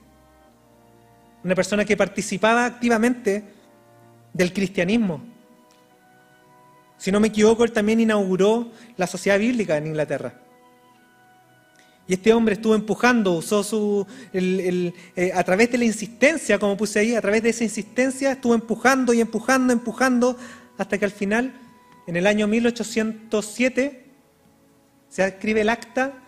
una 1.43 1.55
persona 1.55 1.85
que 1.85 1.97
participaba 1.97 2.65
activamente 2.65 3.43
del 4.33 4.53
cristianismo. 4.53 5.21
Si 6.97 7.11
no 7.11 7.19
me 7.19 7.29
equivoco, 7.29 7.63
él 7.63 7.71
también 7.71 7.99
inauguró 7.99 8.71
la 8.97 9.07
sociedad 9.07 9.39
bíblica 9.39 9.77
en 9.77 9.87
Inglaterra. 9.87 10.35
Y 12.11 12.15
este 12.15 12.33
hombre 12.33 12.55
estuvo 12.55 12.75
empujando, 12.75 13.31
usó 13.31 13.63
su. 13.63 14.05
Eh, 14.33 15.31
a 15.33 15.43
través 15.45 15.71
de 15.71 15.77
la 15.77 15.85
insistencia, 15.85 16.59
como 16.59 16.75
puse 16.75 16.99
ahí, 16.99 17.15
a 17.15 17.21
través 17.21 17.41
de 17.41 17.51
esa 17.51 17.63
insistencia, 17.63 18.33
estuvo 18.33 18.53
empujando 18.53 19.13
y 19.13 19.21
empujando, 19.21 19.71
empujando, 19.71 20.35
hasta 20.77 20.97
que 20.97 21.05
al 21.05 21.11
final, 21.11 21.53
en 22.07 22.17
el 22.17 22.27
año 22.27 22.49
1807, 22.49 24.05
se 25.07 25.25
escribe 25.25 25.61
el 25.61 25.69
acta 25.69 26.21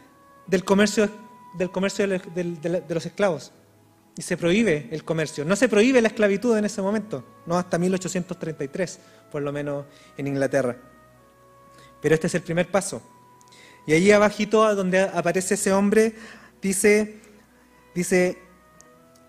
del 0.47 0.63
comercio, 0.63 1.09
del 1.57 1.69
comercio 1.69 2.07
de 2.07 2.83
los 2.87 3.05
esclavos 3.05 3.51
y 4.15 4.21
se 4.21 4.37
prohíbe 4.37 4.87
el 4.89 5.03
comercio. 5.03 5.43
No 5.43 5.57
se 5.57 5.67
prohíbe 5.67 6.01
la 6.01 6.07
esclavitud 6.07 6.57
en 6.57 6.63
ese 6.63 6.81
momento. 6.81 7.25
no 7.45 7.57
hasta 7.57 7.77
1833, 7.77 8.99
por 9.29 9.41
lo 9.41 9.51
menos 9.51 9.83
en 10.15 10.27
Inglaterra. 10.27 10.77
Pero 12.01 12.15
este 12.15 12.27
es 12.27 12.35
el 12.35 12.41
primer 12.41 12.71
paso. 12.71 13.01
Y 13.85 13.93
allí 13.93 14.11
abajito, 14.11 14.75
donde 14.75 15.01
aparece 15.01 15.55
ese 15.55 15.73
hombre, 15.73 16.15
dice, 16.61 17.19
dice, 17.93 18.37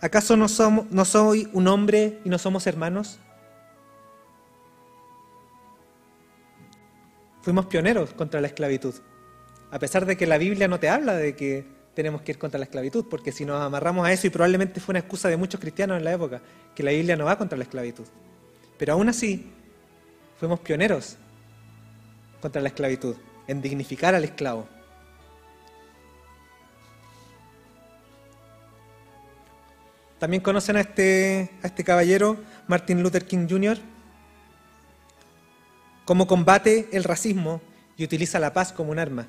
¿acaso 0.00 0.36
no, 0.36 0.48
somos, 0.48 0.90
no 0.90 1.04
soy 1.04 1.48
un 1.52 1.66
hombre 1.66 2.20
y 2.24 2.28
no 2.28 2.38
somos 2.38 2.66
hermanos? 2.66 3.18
Fuimos 7.42 7.66
pioneros 7.66 8.12
contra 8.14 8.40
la 8.40 8.46
esclavitud, 8.46 8.94
a 9.70 9.78
pesar 9.78 10.06
de 10.06 10.16
que 10.16 10.26
la 10.26 10.38
Biblia 10.38 10.68
no 10.68 10.78
te 10.78 10.88
habla 10.88 11.14
de 11.14 11.34
que 11.34 11.66
tenemos 11.94 12.22
que 12.22 12.32
ir 12.32 12.38
contra 12.38 12.58
la 12.58 12.64
esclavitud, 12.64 13.06
porque 13.08 13.32
si 13.32 13.44
nos 13.44 13.60
amarramos 13.60 14.06
a 14.06 14.12
eso, 14.12 14.26
y 14.26 14.30
probablemente 14.30 14.80
fue 14.80 14.92
una 14.92 15.00
excusa 15.00 15.28
de 15.28 15.36
muchos 15.36 15.60
cristianos 15.60 15.98
en 15.98 16.04
la 16.04 16.12
época, 16.12 16.40
que 16.74 16.82
la 16.82 16.92
Biblia 16.92 17.16
no 17.16 17.24
va 17.24 17.36
contra 17.36 17.58
la 17.58 17.64
esclavitud. 17.64 18.06
Pero 18.78 18.94
aún 18.94 19.08
así, 19.08 19.50
fuimos 20.38 20.60
pioneros 20.60 21.16
contra 22.40 22.62
la 22.62 22.68
esclavitud, 22.68 23.16
en 23.46 23.60
dignificar 23.60 24.14
al 24.14 24.24
esclavo. 24.24 24.66
También 30.18 30.42
conocen 30.42 30.76
a 30.76 30.80
este, 30.80 31.50
a 31.62 31.66
este 31.66 31.84
caballero, 31.84 32.38
Martin 32.66 33.02
Luther 33.02 33.26
King 33.26 33.46
Jr., 33.48 33.78
cómo 36.04 36.26
combate 36.26 36.88
el 36.92 37.04
racismo 37.04 37.60
y 37.96 38.04
utiliza 38.04 38.38
la 38.38 38.52
paz 38.52 38.72
como 38.72 38.90
un 38.90 38.98
arma. 38.98 39.26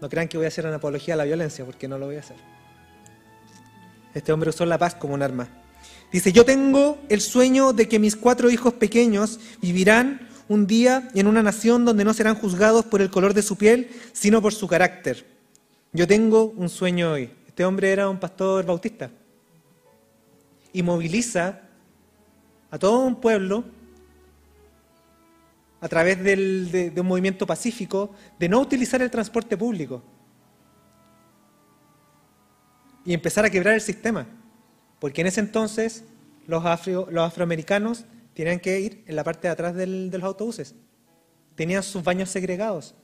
No 0.00 0.08
crean 0.08 0.28
que 0.28 0.36
voy 0.36 0.46
a 0.46 0.48
hacer 0.48 0.66
una 0.66 0.76
apología 0.76 1.14
a 1.14 1.16
la 1.16 1.24
violencia, 1.24 1.64
porque 1.64 1.88
no 1.88 1.98
lo 1.98 2.06
voy 2.06 2.16
a 2.16 2.20
hacer. 2.20 2.36
Este 4.14 4.32
hombre 4.32 4.50
usó 4.50 4.64
la 4.66 4.78
paz 4.78 4.94
como 4.94 5.14
un 5.14 5.22
arma. 5.22 5.48
Dice, 6.12 6.32
yo 6.32 6.44
tengo 6.44 6.98
el 7.08 7.20
sueño 7.20 7.72
de 7.72 7.88
que 7.88 7.98
mis 7.98 8.16
cuatro 8.16 8.50
hijos 8.50 8.74
pequeños 8.74 9.38
vivirán 9.60 10.28
un 10.50 10.66
día 10.66 11.08
en 11.14 11.28
una 11.28 11.44
nación 11.44 11.84
donde 11.84 12.04
no 12.04 12.12
serán 12.12 12.34
juzgados 12.34 12.84
por 12.84 13.00
el 13.00 13.08
color 13.08 13.34
de 13.34 13.42
su 13.42 13.54
piel, 13.54 13.88
sino 14.12 14.42
por 14.42 14.52
su 14.52 14.66
carácter. 14.66 15.24
Yo 15.92 16.08
tengo 16.08 16.46
un 16.56 16.68
sueño 16.68 17.12
hoy. 17.12 17.30
Este 17.46 17.64
hombre 17.64 17.92
era 17.92 18.08
un 18.08 18.18
pastor 18.18 18.66
bautista 18.66 19.12
y 20.72 20.82
moviliza 20.82 21.60
a 22.68 22.78
todo 22.80 22.98
un 22.98 23.20
pueblo 23.20 23.62
a 25.80 25.88
través 25.88 26.20
de, 26.20 26.92
un 26.96 27.06
movimiento 27.06 27.46
pacífico 27.46 28.12
de 28.36 28.48
no 28.48 28.58
utilizar 28.58 29.00
el 29.00 29.10
transporte 29.10 29.56
público 29.56 30.02
y 33.04 33.14
empezar 33.14 33.44
a 33.44 33.50
quebrar 33.50 33.74
el 33.74 33.80
sistema. 33.80 34.26
Porque 34.98 35.20
en 35.20 35.28
ese 35.28 35.38
entonces 35.38 36.02
los, 36.48 36.64
los 36.88 37.24
afroamericanos 37.24 38.04
tenían 38.34 38.60
que 38.60 38.80
ir 38.80 39.04
en 39.06 39.16
la 39.16 39.24
parte 39.24 39.48
de 39.48 39.52
atrás 39.52 39.74
de 39.74 39.86
los 39.86 40.22
autobuses. 40.22 40.74
Tenían 41.54 41.82
sus 41.82 42.02
baños 42.02 42.30
segregados. 42.30 42.94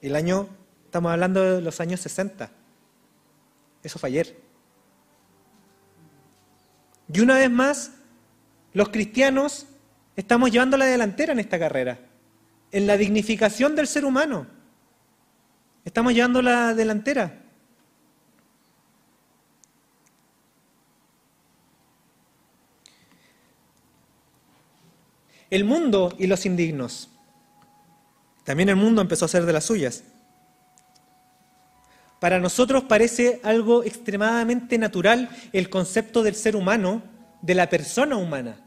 El 0.00 0.16
año, 0.16 0.48
estamos 0.84 1.12
hablando 1.12 1.56
de 1.56 1.60
los 1.60 1.80
años 1.80 2.00
60. 2.00 2.50
Eso 3.82 3.98
fue 3.98 4.08
ayer. 4.08 4.36
Y 7.12 7.20
una 7.20 7.34
vez 7.34 7.50
más, 7.50 7.92
los 8.72 8.88
cristianos 8.88 9.66
Estamos 10.16 10.50
llevando 10.50 10.76
la 10.76 10.84
delantera 10.86 11.32
en 11.32 11.38
esta 11.38 11.58
carrera, 11.58 11.98
en 12.70 12.86
la 12.86 12.96
dignificación 12.96 13.74
del 13.74 13.86
ser 13.86 14.04
humano. 14.04 14.46
Estamos 15.84 16.12
llevando 16.12 16.42
la 16.42 16.74
delantera. 16.74 17.41
El 25.52 25.64
mundo 25.64 26.14
y 26.18 26.28
los 26.28 26.46
indignos. 26.46 27.10
También 28.42 28.70
el 28.70 28.76
mundo 28.76 29.02
empezó 29.02 29.26
a 29.26 29.26
hacer 29.26 29.44
de 29.44 29.52
las 29.52 29.66
suyas. 29.66 30.02
Para 32.20 32.40
nosotros 32.40 32.84
parece 32.84 33.38
algo 33.42 33.84
extremadamente 33.84 34.78
natural 34.78 35.28
el 35.52 35.68
concepto 35.68 36.22
del 36.22 36.36
ser 36.36 36.56
humano, 36.56 37.02
de 37.42 37.54
la 37.54 37.68
persona 37.68 38.16
humana. 38.16 38.60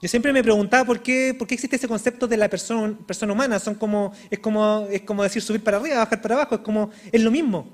Yo 0.00 0.08
siempre 0.08 0.32
me 0.32 0.42
preguntaba 0.42 0.86
por 0.86 1.02
qué, 1.02 1.36
por 1.38 1.46
qué 1.46 1.52
existe 1.52 1.76
ese 1.76 1.86
concepto 1.86 2.26
de 2.26 2.38
la 2.38 2.48
persona, 2.48 2.96
persona 3.06 3.34
humana. 3.34 3.58
Son 3.58 3.74
como, 3.74 4.14
es, 4.30 4.38
como, 4.38 4.86
es 4.90 5.02
como 5.02 5.22
decir 5.22 5.42
subir 5.42 5.62
para 5.62 5.76
arriba, 5.76 5.98
bajar 5.98 6.22
para 6.22 6.36
abajo, 6.36 6.54
es 6.54 6.60
como, 6.62 6.92
es 7.12 7.20
lo 7.20 7.30
mismo. 7.30 7.68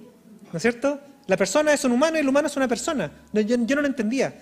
¿No 0.52 0.57
es 0.57 0.62
cierto? 0.62 0.98
La 1.28 1.37
persona 1.37 1.72
es 1.72 1.85
un 1.85 1.92
humano 1.92 2.16
y 2.16 2.20
el 2.22 2.28
humano 2.28 2.48
es 2.48 2.57
una 2.57 2.66
persona. 2.66 3.09
Yo, 3.33 3.57
no 3.57 3.83
lo 3.83 3.87
entendía. 3.87 4.35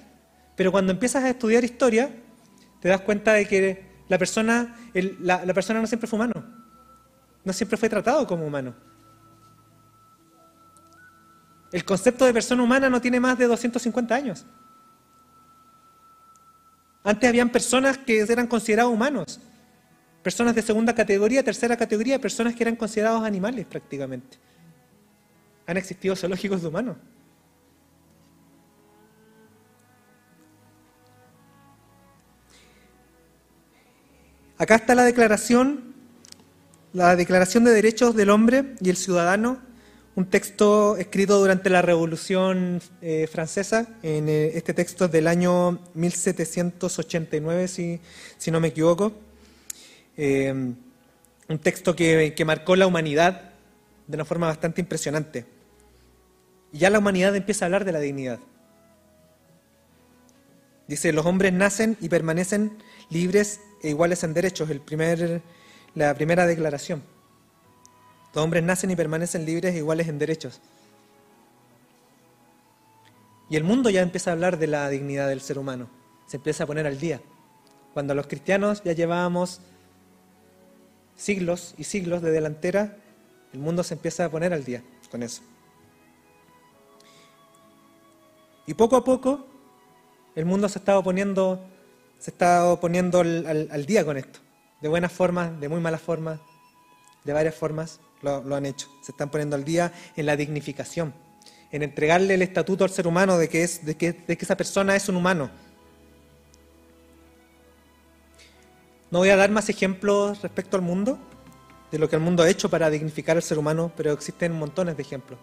Pero 0.56 0.72
cuando 0.72 0.90
empiezas 0.90 1.22
a 1.22 1.28
estudiar 1.28 1.64
historia, 1.64 2.10
te 2.80 2.88
das 2.88 3.02
cuenta 3.02 3.34
de 3.34 3.44
que 3.44 3.89
la 4.10 4.18
persona, 4.18 4.74
la, 5.20 5.54
persona 5.54 5.80
no 5.80 5.86
siempre 5.86 6.08
fue 6.08 6.16
humano. 6.16 6.44
No 7.44 7.52
siempre 7.52 7.78
fue 7.78 7.88
tratado 7.88 8.26
como 8.26 8.44
humano. 8.44 8.74
El 11.70 11.84
concepto 11.84 12.24
de 12.24 12.32
persona 12.32 12.60
humana 12.60 12.90
no 12.90 13.00
tiene 13.00 13.20
más 13.20 13.38
de 13.38 13.46
250 13.46 14.12
años. 14.12 14.44
Antes 17.04 17.28
habían 17.28 17.50
personas 17.50 17.98
que 17.98 18.18
eran 18.18 18.48
considerados 18.48 18.92
humanos, 18.92 19.40
personas 20.24 20.56
de 20.56 20.62
segunda 20.62 20.92
categoría, 20.92 21.44
tercera 21.44 21.76
categoría, 21.76 22.20
personas 22.20 22.56
que 22.56 22.64
eran 22.64 22.74
considerados 22.74 23.22
animales 23.22 23.64
prácticamente. 23.64 24.38
Han 25.68 25.76
existido 25.76 26.16
zoológicos 26.16 26.60
de 26.62 26.66
humanos. 26.66 26.96
Acá 34.60 34.74
está 34.74 34.94
la 34.94 35.04
declaración, 35.04 35.94
la 36.92 37.16
declaración 37.16 37.64
de 37.64 37.70
derechos 37.70 38.14
del 38.14 38.28
hombre 38.28 38.74
y 38.82 38.90
el 38.90 38.98
ciudadano 38.98 39.58
un 40.16 40.26
texto 40.26 40.98
escrito 40.98 41.38
durante 41.38 41.70
la 41.70 41.80
Revolución 41.80 42.82
eh, 43.00 43.26
Francesa, 43.26 43.86
en 44.02 44.28
eh, 44.28 44.50
este 44.54 44.74
texto 44.74 45.06
es 45.06 45.12
del 45.12 45.28
año 45.28 45.78
1789, 45.94 47.68
si, 47.68 48.00
no 48.50 48.60
me 48.60 48.68
equivoco, 48.68 49.14
eh, 50.18 50.52
un 50.52 51.58
texto 51.58 51.96
que, 51.96 52.34
que, 52.36 52.44
marcó 52.44 52.76
la 52.76 52.86
humanidad 52.86 53.52
de 54.08 54.14
una 54.14 54.26
forma 54.26 54.48
bastante 54.48 54.82
impresionante. 54.82 55.46
Y 56.70 56.80
ya 56.80 56.90
la 56.90 56.98
humanidad 56.98 57.34
empieza 57.34 57.64
a 57.64 57.66
hablar 57.68 57.86
de 57.86 57.92
la 57.92 58.00
dignidad. 58.00 58.40
Dice, 60.86 61.14
los 61.14 61.24
hombres 61.24 61.54
nacen 61.54 61.96
y 61.98 62.10
permanecen 62.10 62.72
libres 63.10 63.60
e 63.82 63.90
iguales 63.90 64.24
en 64.24 64.32
derechos, 64.34 64.70
el 64.70 64.80
primer, 64.80 65.42
la 65.94 66.14
primera 66.14 66.46
declaración. 66.46 67.02
Los 68.34 68.44
hombres 68.44 68.62
nacen 68.62 68.90
y 68.90 68.96
permanecen 68.96 69.44
libres 69.44 69.74
e 69.74 69.78
iguales 69.78 70.08
en 70.08 70.18
derechos. 70.18 70.60
Y 73.50 73.56
el 73.56 73.64
mundo 73.64 73.90
ya 73.90 74.00
empieza 74.00 74.30
a 74.30 74.34
hablar 74.34 74.58
de 74.58 74.68
la 74.68 74.88
dignidad 74.88 75.28
del 75.28 75.40
ser 75.40 75.58
humano. 75.58 75.88
Se 76.26 76.36
empieza 76.36 76.64
a 76.64 76.66
poner 76.68 76.86
al 76.86 77.00
día. 77.00 77.20
Cuando 77.92 78.14
los 78.14 78.28
cristianos 78.28 78.82
ya 78.84 78.92
llevábamos 78.92 79.60
siglos 81.16 81.74
y 81.76 81.84
siglos 81.84 82.22
de 82.22 82.30
delantera, 82.30 82.96
el 83.52 83.58
mundo 83.58 83.82
se 83.82 83.94
empieza 83.94 84.24
a 84.24 84.30
poner 84.30 84.52
al 84.52 84.64
día 84.64 84.82
con 85.10 85.24
eso. 85.24 85.42
Y 88.66 88.74
poco 88.74 88.94
a 88.94 89.02
poco 89.02 89.44
el 90.36 90.44
mundo 90.44 90.68
se 90.68 90.78
estaba 90.78 91.02
poniendo, 91.02 91.60
se 92.20 92.30
estaba 92.30 92.78
poniendo 92.78 93.20
al, 93.20 93.86
día 93.86 94.04
con 94.04 94.16
esto. 94.18 94.40
De 94.80 94.88
buenas 94.88 95.10
formas, 95.10 95.58
de 95.58 95.68
muy 95.68 95.80
malas 95.80 96.02
formas, 96.02 96.38
de 97.24 97.32
varias 97.32 97.54
formas 97.54 97.98
lo, 98.22 98.54
han 98.54 98.66
hecho. 98.66 98.88
Se 99.02 99.12
están 99.12 99.30
poniendo 99.30 99.56
al 99.56 99.64
día 99.64 99.92
en 100.16 100.26
la 100.26 100.36
dignificación, 100.36 101.14
en 101.72 101.82
entregarle 101.82 102.34
el 102.34 102.42
estatuto 102.42 102.84
al 102.84 102.90
ser 102.90 103.06
humano 103.06 103.38
de 103.38 103.48
que, 103.48 103.62
es, 103.62 103.84
de 103.84 103.96
que, 103.96 104.16
esa 104.28 104.56
persona 104.56 104.94
es 104.94 105.08
un 105.08 105.16
humano. 105.16 105.50
No 109.10 109.18
voy 109.20 109.30
a 109.30 109.36
dar 109.36 109.50
más 109.50 109.68
ejemplos 109.70 110.42
respecto 110.42 110.76
al 110.76 110.82
mundo, 110.82 111.18
de 111.90 111.98
lo 111.98 112.08
que 112.08 112.16
el 112.16 112.22
mundo 112.22 112.42
ha 112.42 112.50
hecho 112.50 112.68
para 112.68 112.90
dignificar 112.90 113.36
al 113.36 113.42
ser 113.42 113.58
humano, 113.58 113.90
pero 113.96 114.12
existen 114.12 114.52
montones 114.52 114.96
de 114.96 115.02
ejemplos. 115.02 115.38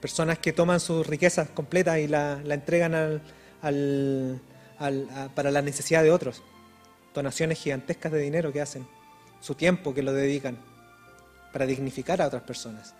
Personas 0.00 0.38
que 0.38 0.52
toman 0.52 0.78
sus 0.78 1.06
riquezas 1.06 1.50
completas 1.50 1.98
y 1.98 2.06
la, 2.06 2.40
entregan 2.48 3.20
al, 3.62 4.40
para 5.34 5.50
la 5.50 5.62
necesidad 5.62 6.02
de 6.02 6.10
otros. 6.10 6.42
Donaciones 7.14 7.58
gigantescas 7.58 8.12
de 8.12 8.18
dinero 8.18 8.52
que 8.52 8.60
hacen, 8.60 8.86
su 9.40 9.54
tiempo 9.54 9.94
que 9.94 10.02
lo 10.02 10.12
dedican 10.12 10.58
para 11.52 11.66
dignificar 11.66 12.20
a 12.20 12.26
otras 12.26 12.42
personas. 12.42 12.94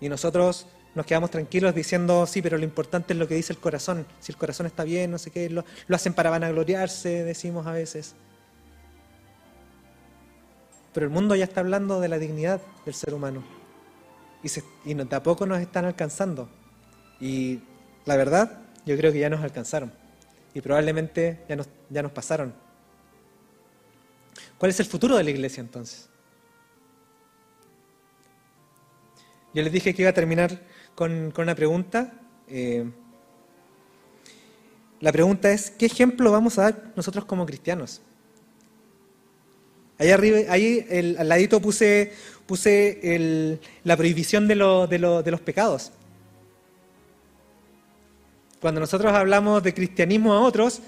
Y 0.00 0.08
nosotros 0.08 0.66
nos 0.94 1.06
quedamos 1.06 1.30
tranquilos 1.30 1.74
diciendo, 1.74 2.26
sí, 2.26 2.42
pero 2.42 2.58
lo 2.58 2.64
importante 2.64 3.12
es 3.12 3.18
lo 3.18 3.28
que 3.28 3.34
dice 3.34 3.52
el 3.52 3.58
corazón. 3.58 4.06
Si 4.20 4.32
el 4.32 4.38
corazón 4.38 4.66
está 4.66 4.84
bien, 4.84 5.10
no 5.10 5.18
sé 5.18 5.30
qué, 5.30 5.48
lo, 5.48 5.64
hacen 5.90 6.12
para 6.12 6.30
vanagloriarse, 6.30 7.24
decimos 7.24 7.66
a 7.66 7.72
veces. 7.72 8.14
Pero 10.92 11.06
el 11.06 11.12
mundo 11.12 11.34
ya 11.34 11.44
está 11.44 11.60
hablando 11.60 12.00
de 12.00 12.08
la 12.08 12.18
dignidad 12.18 12.60
del 12.84 12.94
ser 12.94 13.14
humano. 13.14 13.42
Y, 14.42 14.90
y 14.90 14.94
tampoco 15.06 15.46
nos 15.46 15.60
están 15.60 15.84
alcanzando. 15.84 16.48
Y 17.20 17.60
la 18.04 18.16
verdad, 18.16 18.58
yo 18.88 18.96
creo 18.96 19.12
que 19.12 19.18
ya 19.18 19.28
nos 19.28 19.42
alcanzaron. 19.42 19.92
Y 20.54 20.62
probablemente 20.62 21.40
ya 21.46 21.56
nos, 21.56 21.68
ya 21.90 22.02
nos 22.02 22.10
pasaron. 22.10 22.54
¿Cuál 24.56 24.70
es 24.70 24.80
el 24.80 24.86
futuro 24.86 25.16
de 25.16 25.24
la 25.24 25.30
iglesia 25.30 25.60
entonces? 25.60 26.08
Yo 29.52 29.62
les 29.62 29.72
dije 29.72 29.94
que 29.94 30.02
iba 30.02 30.10
a 30.10 30.14
terminar 30.14 30.58
con, 30.94 31.34
una 31.36 31.54
pregunta. 31.54 32.14
Eh, 32.48 32.90
la 35.00 35.12
pregunta 35.12 35.52
es, 35.52 35.70
¿qué 35.70 35.86
ejemplo 35.86 36.32
vamos 36.32 36.58
a 36.58 36.62
dar 36.62 36.92
nosotros 36.96 37.26
como 37.26 37.44
cristianos? 37.44 38.00
Ahí 39.98 40.10
arriba, 40.10 40.38
ahí 40.50 41.14
al 41.18 41.28
ladito 41.28 41.60
puse, 41.60 42.12
puse 42.46 43.60
la 43.84 43.96
prohibición 43.96 44.48
de, 44.48 44.54
de 44.54 45.30
los 45.30 45.40
pecados. 45.40 45.92
Cuando 48.60 48.80
nosotros 48.80 49.12
hablamos 49.12 49.62
de 49.62 49.72
cristianismo 49.72 50.32
a 50.32 50.40
otros, 50.40 50.80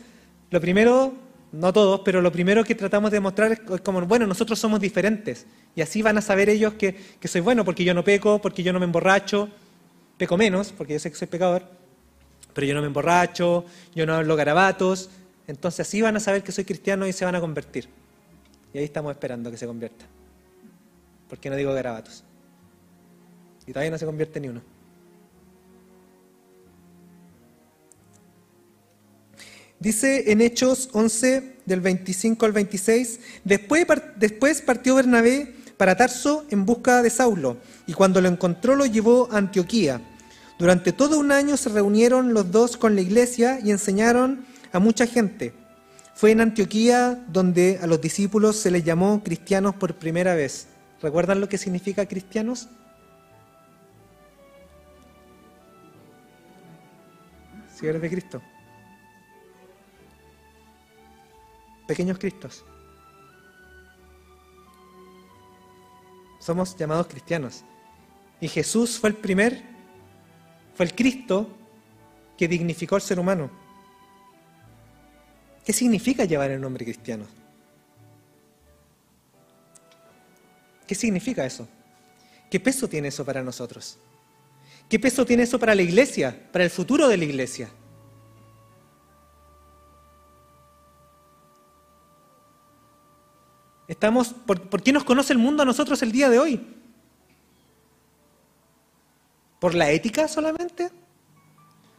lo 0.51 0.61
primero, 0.61 1.15
no 1.53 1.73
todos, 1.73 2.01
pero 2.05 2.21
lo 2.21 2.33
primero 2.33 2.65
que 2.65 2.75
tratamos 2.75 3.11
de 3.11 3.21
mostrar 3.21 3.53
es 3.53 3.61
como, 3.83 4.01
bueno, 4.03 4.27
nosotros 4.27 4.59
somos 4.59 4.81
diferentes. 4.81 5.47
Y 5.75 5.83
así 5.83 6.03
van 6.03 6.19
a 6.19 6.21
saber 6.21 6.49
ellos 6.49 6.75
que, 6.75 6.95
que 7.21 7.29
soy 7.29 7.41
bueno, 7.41 7.65
porque 7.65 7.85
yo 7.85 7.95
no 7.95 8.03
peco, 8.03 8.41
porque 8.41 8.63
yo 8.63 8.73
no 8.73 8.81
me 8.81 8.87
emborracho, 8.87 9.49
peco 10.19 10.37
menos, 10.37 10.73
porque 10.73 10.95
yo 10.95 10.99
sé 10.99 11.11
que 11.11 11.17
soy 11.17 11.29
pecador, 11.29 11.63
pero 12.53 12.67
yo 12.67 12.75
no 12.75 12.81
me 12.81 12.89
emborracho, 12.89 13.65
yo 13.95 14.07
no 14.07 14.15
hablo 14.15 14.37
garabatos. 14.37 15.11
Entonces 15.47 15.87
así 15.87 16.03
van 16.03 16.17
a 16.17 16.21
saber 16.21 16.43
que 16.43 16.53
soy 16.53 16.65
cristiano 16.65 17.07
y 17.07 17.13
se 17.13 17.25
van 17.25 17.35
a 17.35 17.41
convertir. 17.41 17.89
Y 18.73 18.79
ahí 18.79 18.85
estamos 18.85 19.13
esperando 19.13 19.51
que 19.51 19.57
se 19.57 19.67
convierta. 19.67 20.05
Porque 21.29 21.51
no 21.51 21.57
digo 21.57 21.73
garabatos. 21.73 22.25
Y 23.67 23.73
todavía 23.73 23.91
no 23.91 23.99
se 23.99 24.07
convierte 24.07 24.41
ni 24.41 24.49
uno. 24.49 24.61
Dice 29.81 30.31
en 30.31 30.43
Hechos 30.43 30.91
11, 30.93 31.57
del 31.65 31.81
25 31.81 32.45
al 32.45 32.53
26, 32.53 33.21
después, 33.45 33.87
después 34.17 34.61
partió 34.61 34.95
Bernabé 34.95 35.55
para 35.79 35.97
Tarso 35.97 36.45
en 36.51 36.67
busca 36.67 37.03
de 37.03 37.09
Saulo, 37.09 37.57
y 37.87 37.95
cuando 37.95 38.21
lo 38.21 38.29
encontró 38.29 38.77
lo 38.77 38.85
llevó 38.85 39.31
a 39.33 39.39
Antioquía. 39.39 40.03
Durante 40.59 40.93
todo 40.93 41.19
un 41.19 41.33
año 41.33 41.57
se 41.57 41.71
reunieron 41.71 42.35
los 42.35 42.51
dos 42.51 42.77
con 42.77 42.95
la 42.95 43.01
iglesia 43.01 43.59
y 43.65 43.71
enseñaron 43.71 44.45
a 44.71 44.79
mucha 44.81 45.07
gente. 45.07 45.55
Fue 46.15 46.33
en 46.33 46.43
Antioquía 46.43 47.25
donde 47.29 47.79
a 47.81 47.87
los 47.87 48.03
discípulos 48.03 48.57
se 48.57 48.71
les 48.71 48.85
llamó 48.85 49.25
cristianos 49.25 49.75
por 49.77 49.95
primera 49.95 50.35
vez. 50.35 50.67
¿Recuerdan 51.01 51.41
lo 51.41 51.49
que 51.49 51.57
significa 51.57 52.05
cristianos? 52.05 52.69
Si 57.75 57.87
eres 57.87 58.03
de 58.03 58.11
Cristo. 58.11 58.43
Pequeños 61.91 62.21
Cristos. 62.21 62.65
Somos 66.39 66.77
llamados 66.77 67.09
cristianos. 67.09 67.65
Y 68.41 68.47
Jesús 68.47 68.97
fue 68.97 69.11
el 69.11 69.17
primer, 69.17 69.61
fue 70.77 70.87
el 70.87 70.95
Cristo 70.95 71.49
que 72.39 72.47
dignificó 72.47 72.95
al 72.95 73.03
ser 73.03 73.19
humano. 73.19 73.51
¿Qué 75.65 75.73
significa 75.73 76.25
llevar 76.27 76.53
el 76.53 76.61
nombre 76.61 76.85
cristiano? 76.85 77.27
¿Qué 80.87 80.95
significa 80.95 81.45
eso? 81.45 81.67
¿Qué 82.49 82.61
peso 82.61 82.89
tiene 82.89 83.09
eso 83.09 83.25
para 83.25 83.43
nosotros? 83.43 83.99
¿Qué 84.89 85.01
peso 85.01 85.27
tiene 85.27 85.43
eso 85.43 85.59
para 85.59 85.75
la 85.75 85.83
iglesia, 85.83 86.41
para 86.53 86.63
el 86.63 86.71
futuro 86.71 87.09
de 87.09 87.17
la 87.17 87.25
iglesia? 87.25 87.69
Estamos, 93.91 94.33
¿por, 94.47 94.85
qué 94.85 94.93
nos 94.93 95.03
conoce 95.03 95.33
el 95.33 95.41
mundo 95.41 95.65
a 95.65 95.67
nosotros 95.67 96.01
el 96.03 96.13
día 96.13 96.29
de 96.29 96.39
hoy? 96.39 96.65
¿Por 99.59 99.75
la 99.75 99.91
ética 99.91 100.29
solamente? 100.29 100.93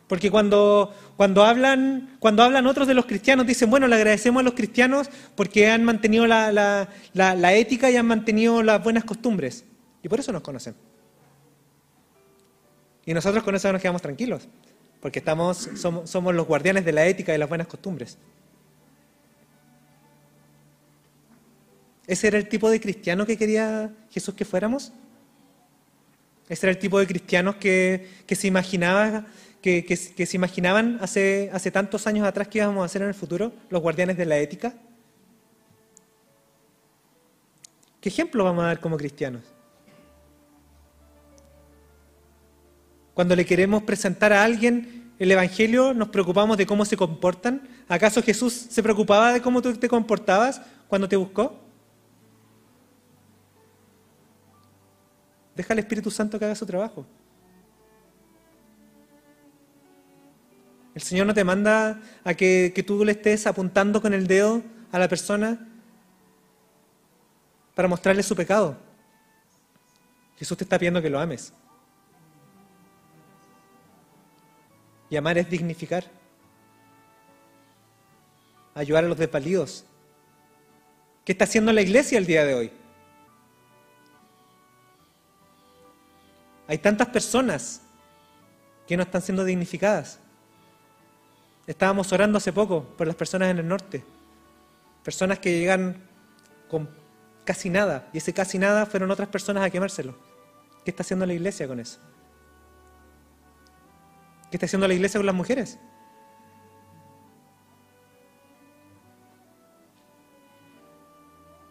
Porque 0.08 0.32
cuando, 0.32 0.93
cuando, 1.17 1.43
hablan, 1.43 2.15
cuando 2.19 2.43
hablan 2.43 2.65
otros 2.65 2.88
de 2.88 2.93
los 2.93 3.06
cristianos, 3.06 3.45
dicen, 3.45 3.69
bueno, 3.69 3.88
le 3.88 3.95
agradecemos 3.95 4.39
a 4.39 4.43
los 4.43 4.54
cristianos 4.54 5.10
porque 5.36 5.69
han 5.69 5.84
mantenido 5.84 6.27
la, 6.27 6.88
ética 7.58 7.91
y 7.91 7.97
han 7.97 8.08
mantenido 8.08 8.63
las 8.63 8.82
buenas 8.82 9.04
costumbres. 9.04 9.65
Y 10.01 10.08
por 10.08 10.21
eso 10.21 10.32
nos 10.32 10.43
conocen. 10.43 10.75
Y 13.06 13.13
nosotros 13.13 13.43
con 13.43 13.54
eso 13.54 13.69
nos 13.69 13.82
quedamos 13.82 14.01
tranquilos, 14.01 14.47
porque 15.01 15.19
estamos, 15.19 15.69
somos, 15.75 16.10
somos 16.10 16.34
los 16.34 16.47
guardianes 16.47 16.86
de 16.86 16.93
la 16.93 17.06
ética 17.06 17.36
y 17.36 17.38
las 17.38 17.49
buenas 17.49 17.67
costumbres. 17.67 18.17
¿Ese 22.07 22.27
era 22.27 22.37
el 22.37 22.49
tipo 22.49 22.69
de 22.69 22.79
cristiano 22.79 23.25
que 23.25 23.37
quería 23.37 23.93
Jesús 24.09 24.33
que 24.33 24.45
fuéramos? 24.45 24.91
¿Ese 26.49 26.65
era 26.65 26.71
el 26.71 26.79
tipo 26.79 26.99
de 26.99 27.07
cristianos 27.07 27.55
que, 27.55 28.09
se 28.29 28.47
imaginaba 28.47 29.25
que, 29.61 29.95
se 29.95 30.35
imaginaban 30.35 30.97
hace, 31.01 31.49
hace 31.53 31.71
tantos 31.71 32.07
años 32.07 32.27
atrás 32.27 32.47
que 32.47 32.57
íbamos 32.57 32.81
a 32.81 32.85
hacer 32.85 33.03
en 33.03 33.07
el 33.09 33.13
futuro, 33.13 33.53
los 33.69 33.81
guardianes 33.81 34.17
de 34.17 34.25
la 34.25 34.37
ética? 34.37 34.73
¿Qué 38.01 38.09
ejemplo 38.09 38.43
vamos 38.43 38.63
a 38.63 38.67
dar 38.67 38.79
como 38.79 38.97
cristianos? 38.97 39.43
Cuando 43.13 43.35
le 43.35 43.45
queremos 43.45 43.83
presentar 43.83 44.33
a 44.33 44.43
alguien 44.43 45.13
el 45.19 45.31
Evangelio, 45.31 45.93
nos 45.93 46.09
preocupamos 46.09 46.57
de 46.57 46.65
cómo 46.65 46.83
se 46.83 46.97
comportan. 46.97 47.61
¿Acaso 47.87 48.23
Jesús 48.23 48.53
se 48.53 48.81
preocupaba 48.81 49.31
de 49.31 49.41
cómo 49.41 49.61
tú 49.61 49.73
te 49.75 49.87
comportabas 49.87 50.61
cuando 50.87 51.07
te 51.07 51.15
buscó? 51.15 51.61
Deja 55.55 55.73
al 55.73 55.79
Espíritu 55.79 56.09
Santo 56.09 56.39
que 56.39 56.45
haga 56.45 56.55
su 56.55 56.65
trabajo. 56.65 57.05
El 60.93 61.01
Señor 61.01 61.27
no 61.27 61.33
te 61.33 61.43
manda 61.43 62.01
a 62.23 62.33
que, 62.33 62.83
tú 62.85 63.05
le 63.05 63.13
estés 63.13 63.47
apuntando 63.47 64.01
con 64.01 64.13
el 64.13 64.27
dedo 64.27 64.61
a 64.91 64.99
la 64.99 65.07
persona 65.07 65.67
para 67.75 67.87
mostrarle 67.87 68.23
su 68.23 68.35
pecado. 68.35 68.77
Jesús 70.37 70.57
te 70.57 70.63
está 70.63 70.77
pidiendo 70.77 71.01
que 71.01 71.09
lo 71.09 71.19
ames. 71.19 71.53
Y 75.09 75.15
amar 75.15 75.37
es 75.37 75.49
dignificar. 75.49 76.05
Ayudar 78.73 79.05
a 79.05 79.07
los 79.07 79.17
desvalidos. 79.17 79.85
¿Qué 81.23 81.33
está 81.33 81.45
haciendo 81.45 81.71
la 81.71 81.81
iglesia 81.81 82.17
el 82.17 82.25
día 82.25 82.45
de 82.45 82.53
hoy? 82.53 82.71
Hay 86.67 86.78
tantas 86.78 87.08
personas 87.10 87.82
que 88.88 88.97
no 88.97 89.04
están 89.04 89.21
siendo 89.21 89.43
dignificadas. 89.43 90.19
Estábamos 91.67 92.12
orando 92.12 92.38
hace 92.38 92.52
poco 92.52 92.84
por 92.97 93.08
las 93.08 93.15
personas 93.15 93.50
en 93.50 93.60
el 93.60 93.67
norte. 93.67 94.04
Personas 95.04 95.39
que 95.39 95.58
llegan 95.58 95.97
con 96.69 96.89
casi 97.43 97.69
nada. 97.69 98.10
Y 98.13 98.17
ese 98.17 98.34
casi 98.34 98.58
nada 98.58 98.86
fueron 98.86 99.12
otras 99.12 99.30
personas 99.30 99.63
a 99.63 99.69
quemárselo. 99.69 100.15
¿Qué 100.84 100.91
está 100.91 101.04
haciendo 101.04 101.26
la 101.26 101.34
iglesia 101.34 101.67
con 101.67 101.80
eso? 101.80 102.00
¿Qué 104.50 104.58
está 104.58 104.65
haciendo 104.65 104.88
la 104.88 104.93
iglesia 104.93 105.19
con 105.19 105.26
las 105.26 105.36
mujeres? 105.36 105.80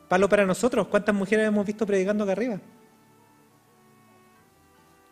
Palo 0.08 0.28
para 0.28 0.46
nosotros. 0.46 0.88
¿Cuántas 0.88 1.14
mujeres 1.14 1.46
hemos 1.46 1.66
visto 1.66 1.86
predicando 1.86 2.24
acá 2.24 2.32
arriba? 2.32 2.58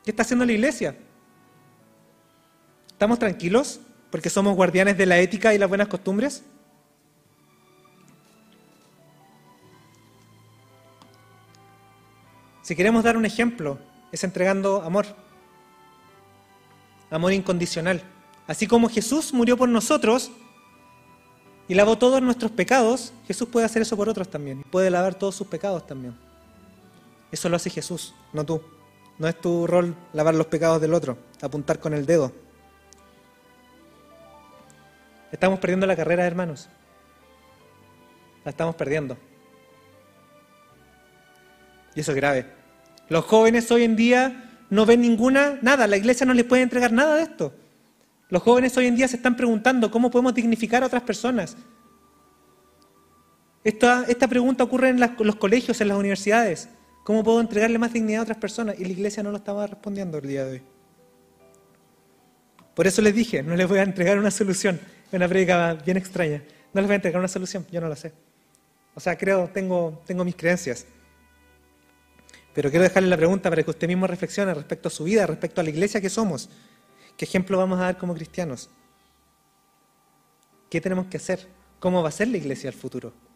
¿Qué 0.09 0.13
está 0.13 0.23
haciendo 0.23 0.47
la 0.47 0.53
iglesia? 0.53 0.97
¿Estamos 2.87 3.19
tranquilos 3.19 3.79
porque 4.11 4.31
somos 4.31 4.57
guardianes 4.57 4.97
de 4.97 5.05
la 5.05 5.19
ética 5.19 5.53
y 5.53 5.59
las 5.59 5.69
buenas 5.69 5.87
costumbres? 5.89 6.43
Si 12.63 12.75
queremos 12.75 13.05
dar 13.05 13.19
un 13.19 13.27
ejemplo, 13.27 13.79
es 14.11 14.25
entregando 14.25 14.81
amor. 14.81 15.05
Amor 17.11 17.35
incondicional. 17.35 18.03
Así 18.47 18.67
como 18.67 18.89
Jesús 18.89 19.35
murió 19.35 19.59
por 19.59 19.69
nosotros 19.69 20.31
y 21.69 21.75
lavó 21.75 21.99
todos 21.99 22.23
nuestros 22.23 22.51
pecados, 22.51 23.13
Jesús 23.27 23.47
puede 23.47 23.67
hacer 23.67 23.83
eso 23.83 23.95
por 23.95 24.09
otros 24.09 24.31
también. 24.31 24.63
Puede 24.71 24.89
lavar 24.89 25.17
todos 25.17 25.35
sus 25.35 25.49
pecados 25.49 25.87
también. 25.87 26.17
Eso 27.31 27.51
lo 27.51 27.57
hace 27.57 27.69
Jesús, 27.69 28.15
no 28.33 28.43
tú. 28.47 28.78
No 29.19 29.27
es 29.27 29.41
tu 29.41 29.67
rol 29.67 29.95
lavar 30.13 30.35
los 30.35 30.47
pecados 30.47 30.81
del 30.81 30.95
otro, 30.95 31.19
apuntar 31.43 31.81
con 31.81 31.93
el 31.93 32.07
dedo. 32.07 32.33
Estamos 35.33 35.59
perdiendo 35.59 35.87
la 35.87 35.97
carrera, 35.97 36.27
hermanos. 36.27 36.69
La 38.45 38.51
estamos 38.51 38.77
perdiendo. 38.77 39.17
Y 41.95 42.01
eso 42.01 42.13
es 42.13 42.17
grave. 42.17 42.47
Los 43.09 43.25
jóvenes 43.25 43.71
hoy 43.71 43.85
en 43.85 43.97
día 43.97 44.45
no 44.71 44.87
ven 44.87 45.01
ninguna, 45.01 45.59
nada, 45.63 45.87
la 45.87 45.97
iglesia 45.97 46.25
no 46.25 46.35
les 46.35 46.45
puede 46.45 46.63
entregar 46.63 46.93
nada 46.93 47.17
de 47.17 47.23
esto. 47.23 47.53
Los 48.29 48.43
jóvenes 48.43 48.77
hoy 48.77 48.87
en 48.87 48.97
día 48.97 49.09
se 49.09 49.17
están 49.17 49.37
preguntando 49.37 49.91
cómo 49.91 50.11
podemos 50.11 50.35
dignificar 50.35 50.83
a 50.83 50.87
otras 50.87 51.03
personas. 51.03 51.57
Esta, 53.65 54.29
pregunta 54.29 54.65
ocurre 54.65 54.91
en 54.91 55.01
los 55.01 55.37
colegios, 55.37 55.81
en 55.81 55.89
las 55.89 55.97
universidades. 55.97 56.69
¿Cómo 57.09 57.25
puedo 57.25 57.41
entregarle 57.41 57.79
más 57.79 57.91
dignidad 57.91 58.21
a 58.21 58.23
otras 58.25 58.37
personas? 58.37 58.79
Y 58.79 58.85
la 58.85 58.91
iglesia 58.91 59.23
no 59.23 59.31
lo 59.31 59.39
estaba 59.39 59.67
respondiendo 59.67 60.19
el 60.19 60.29
día 60.29 60.45
de 60.45 60.53
hoy. 60.53 60.63
Por 62.75 62.87
eso 62.87 63.01
les 63.01 63.15
dije, 63.15 63.43
no 63.43 63.57
les 63.57 63.67
voy 63.67 63.79
a 63.79 63.83
entregar 63.83 64.19
una 64.19 64.31
solución. 64.31 64.79
Una 65.11 65.27
predica 65.27 65.73
bien 65.73 65.97
extraña. 65.97 66.43
No 66.75 66.83
les 66.83 66.85
voy 66.87 66.93
a 66.93 66.97
entregar 66.97 67.19
una 67.19 67.29
solución, 67.29 67.67
yo 67.73 67.81
no 67.81 67.89
lo 67.89 67.97
sé. 67.97 68.13
O 68.95 69.01
sea, 69.01 69.17
creo, 69.17 69.49
tengo, 69.49 70.03
tengo 70.07 70.23
mis 70.23 70.37
creencias. 70.37 70.85
Pero 72.53 72.69
quiero 72.69 72.83
dejarle 72.83 73.09
la 73.09 73.17
pregunta 73.17 73.49
para 73.49 73.63
que 73.63 73.71
usted 73.71 73.89
mismo 73.89 74.07
reflexione 74.07 74.53
respecto 74.53 74.89
a 74.89 74.91
su 74.91 75.05
vida, 75.05 75.27
respecto 75.27 75.63
a 75.63 75.65
la 75.65 75.71
iglesia 75.71 76.03
que 76.03 76.11
somos. 76.11 76.51
¿Qué 77.17 77.25
ejemplo 77.25 77.57
vamos 77.57 77.81
a 77.81 77.85
dar 77.85 77.97
como 77.97 78.13
cristianos? 78.13 78.69
¿Qué 80.69 80.79
tenemos 80.79 81.07
que 81.07 81.17
hacer? 81.17 81.49
¿Cómo 81.81 82.03
va 82.03 82.11
a 82.11 82.13
ser 82.13 82.29
la 82.29 82.37
iglesia 82.37 82.69
al 82.69 82.77
futuro? 82.77 83.28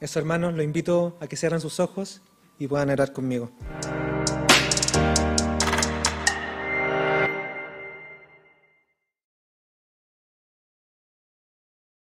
Eso, 0.00 0.20
hermanos, 0.20 0.54
lo 0.54 0.62
invito 0.62 1.16
a 1.20 1.26
que 1.26 1.36
cierren 1.36 1.60
sus 1.60 1.80
ojos 1.80 2.22
y 2.58 2.68
puedan 2.68 2.90
orar 2.90 3.12
conmigo. 3.12 3.50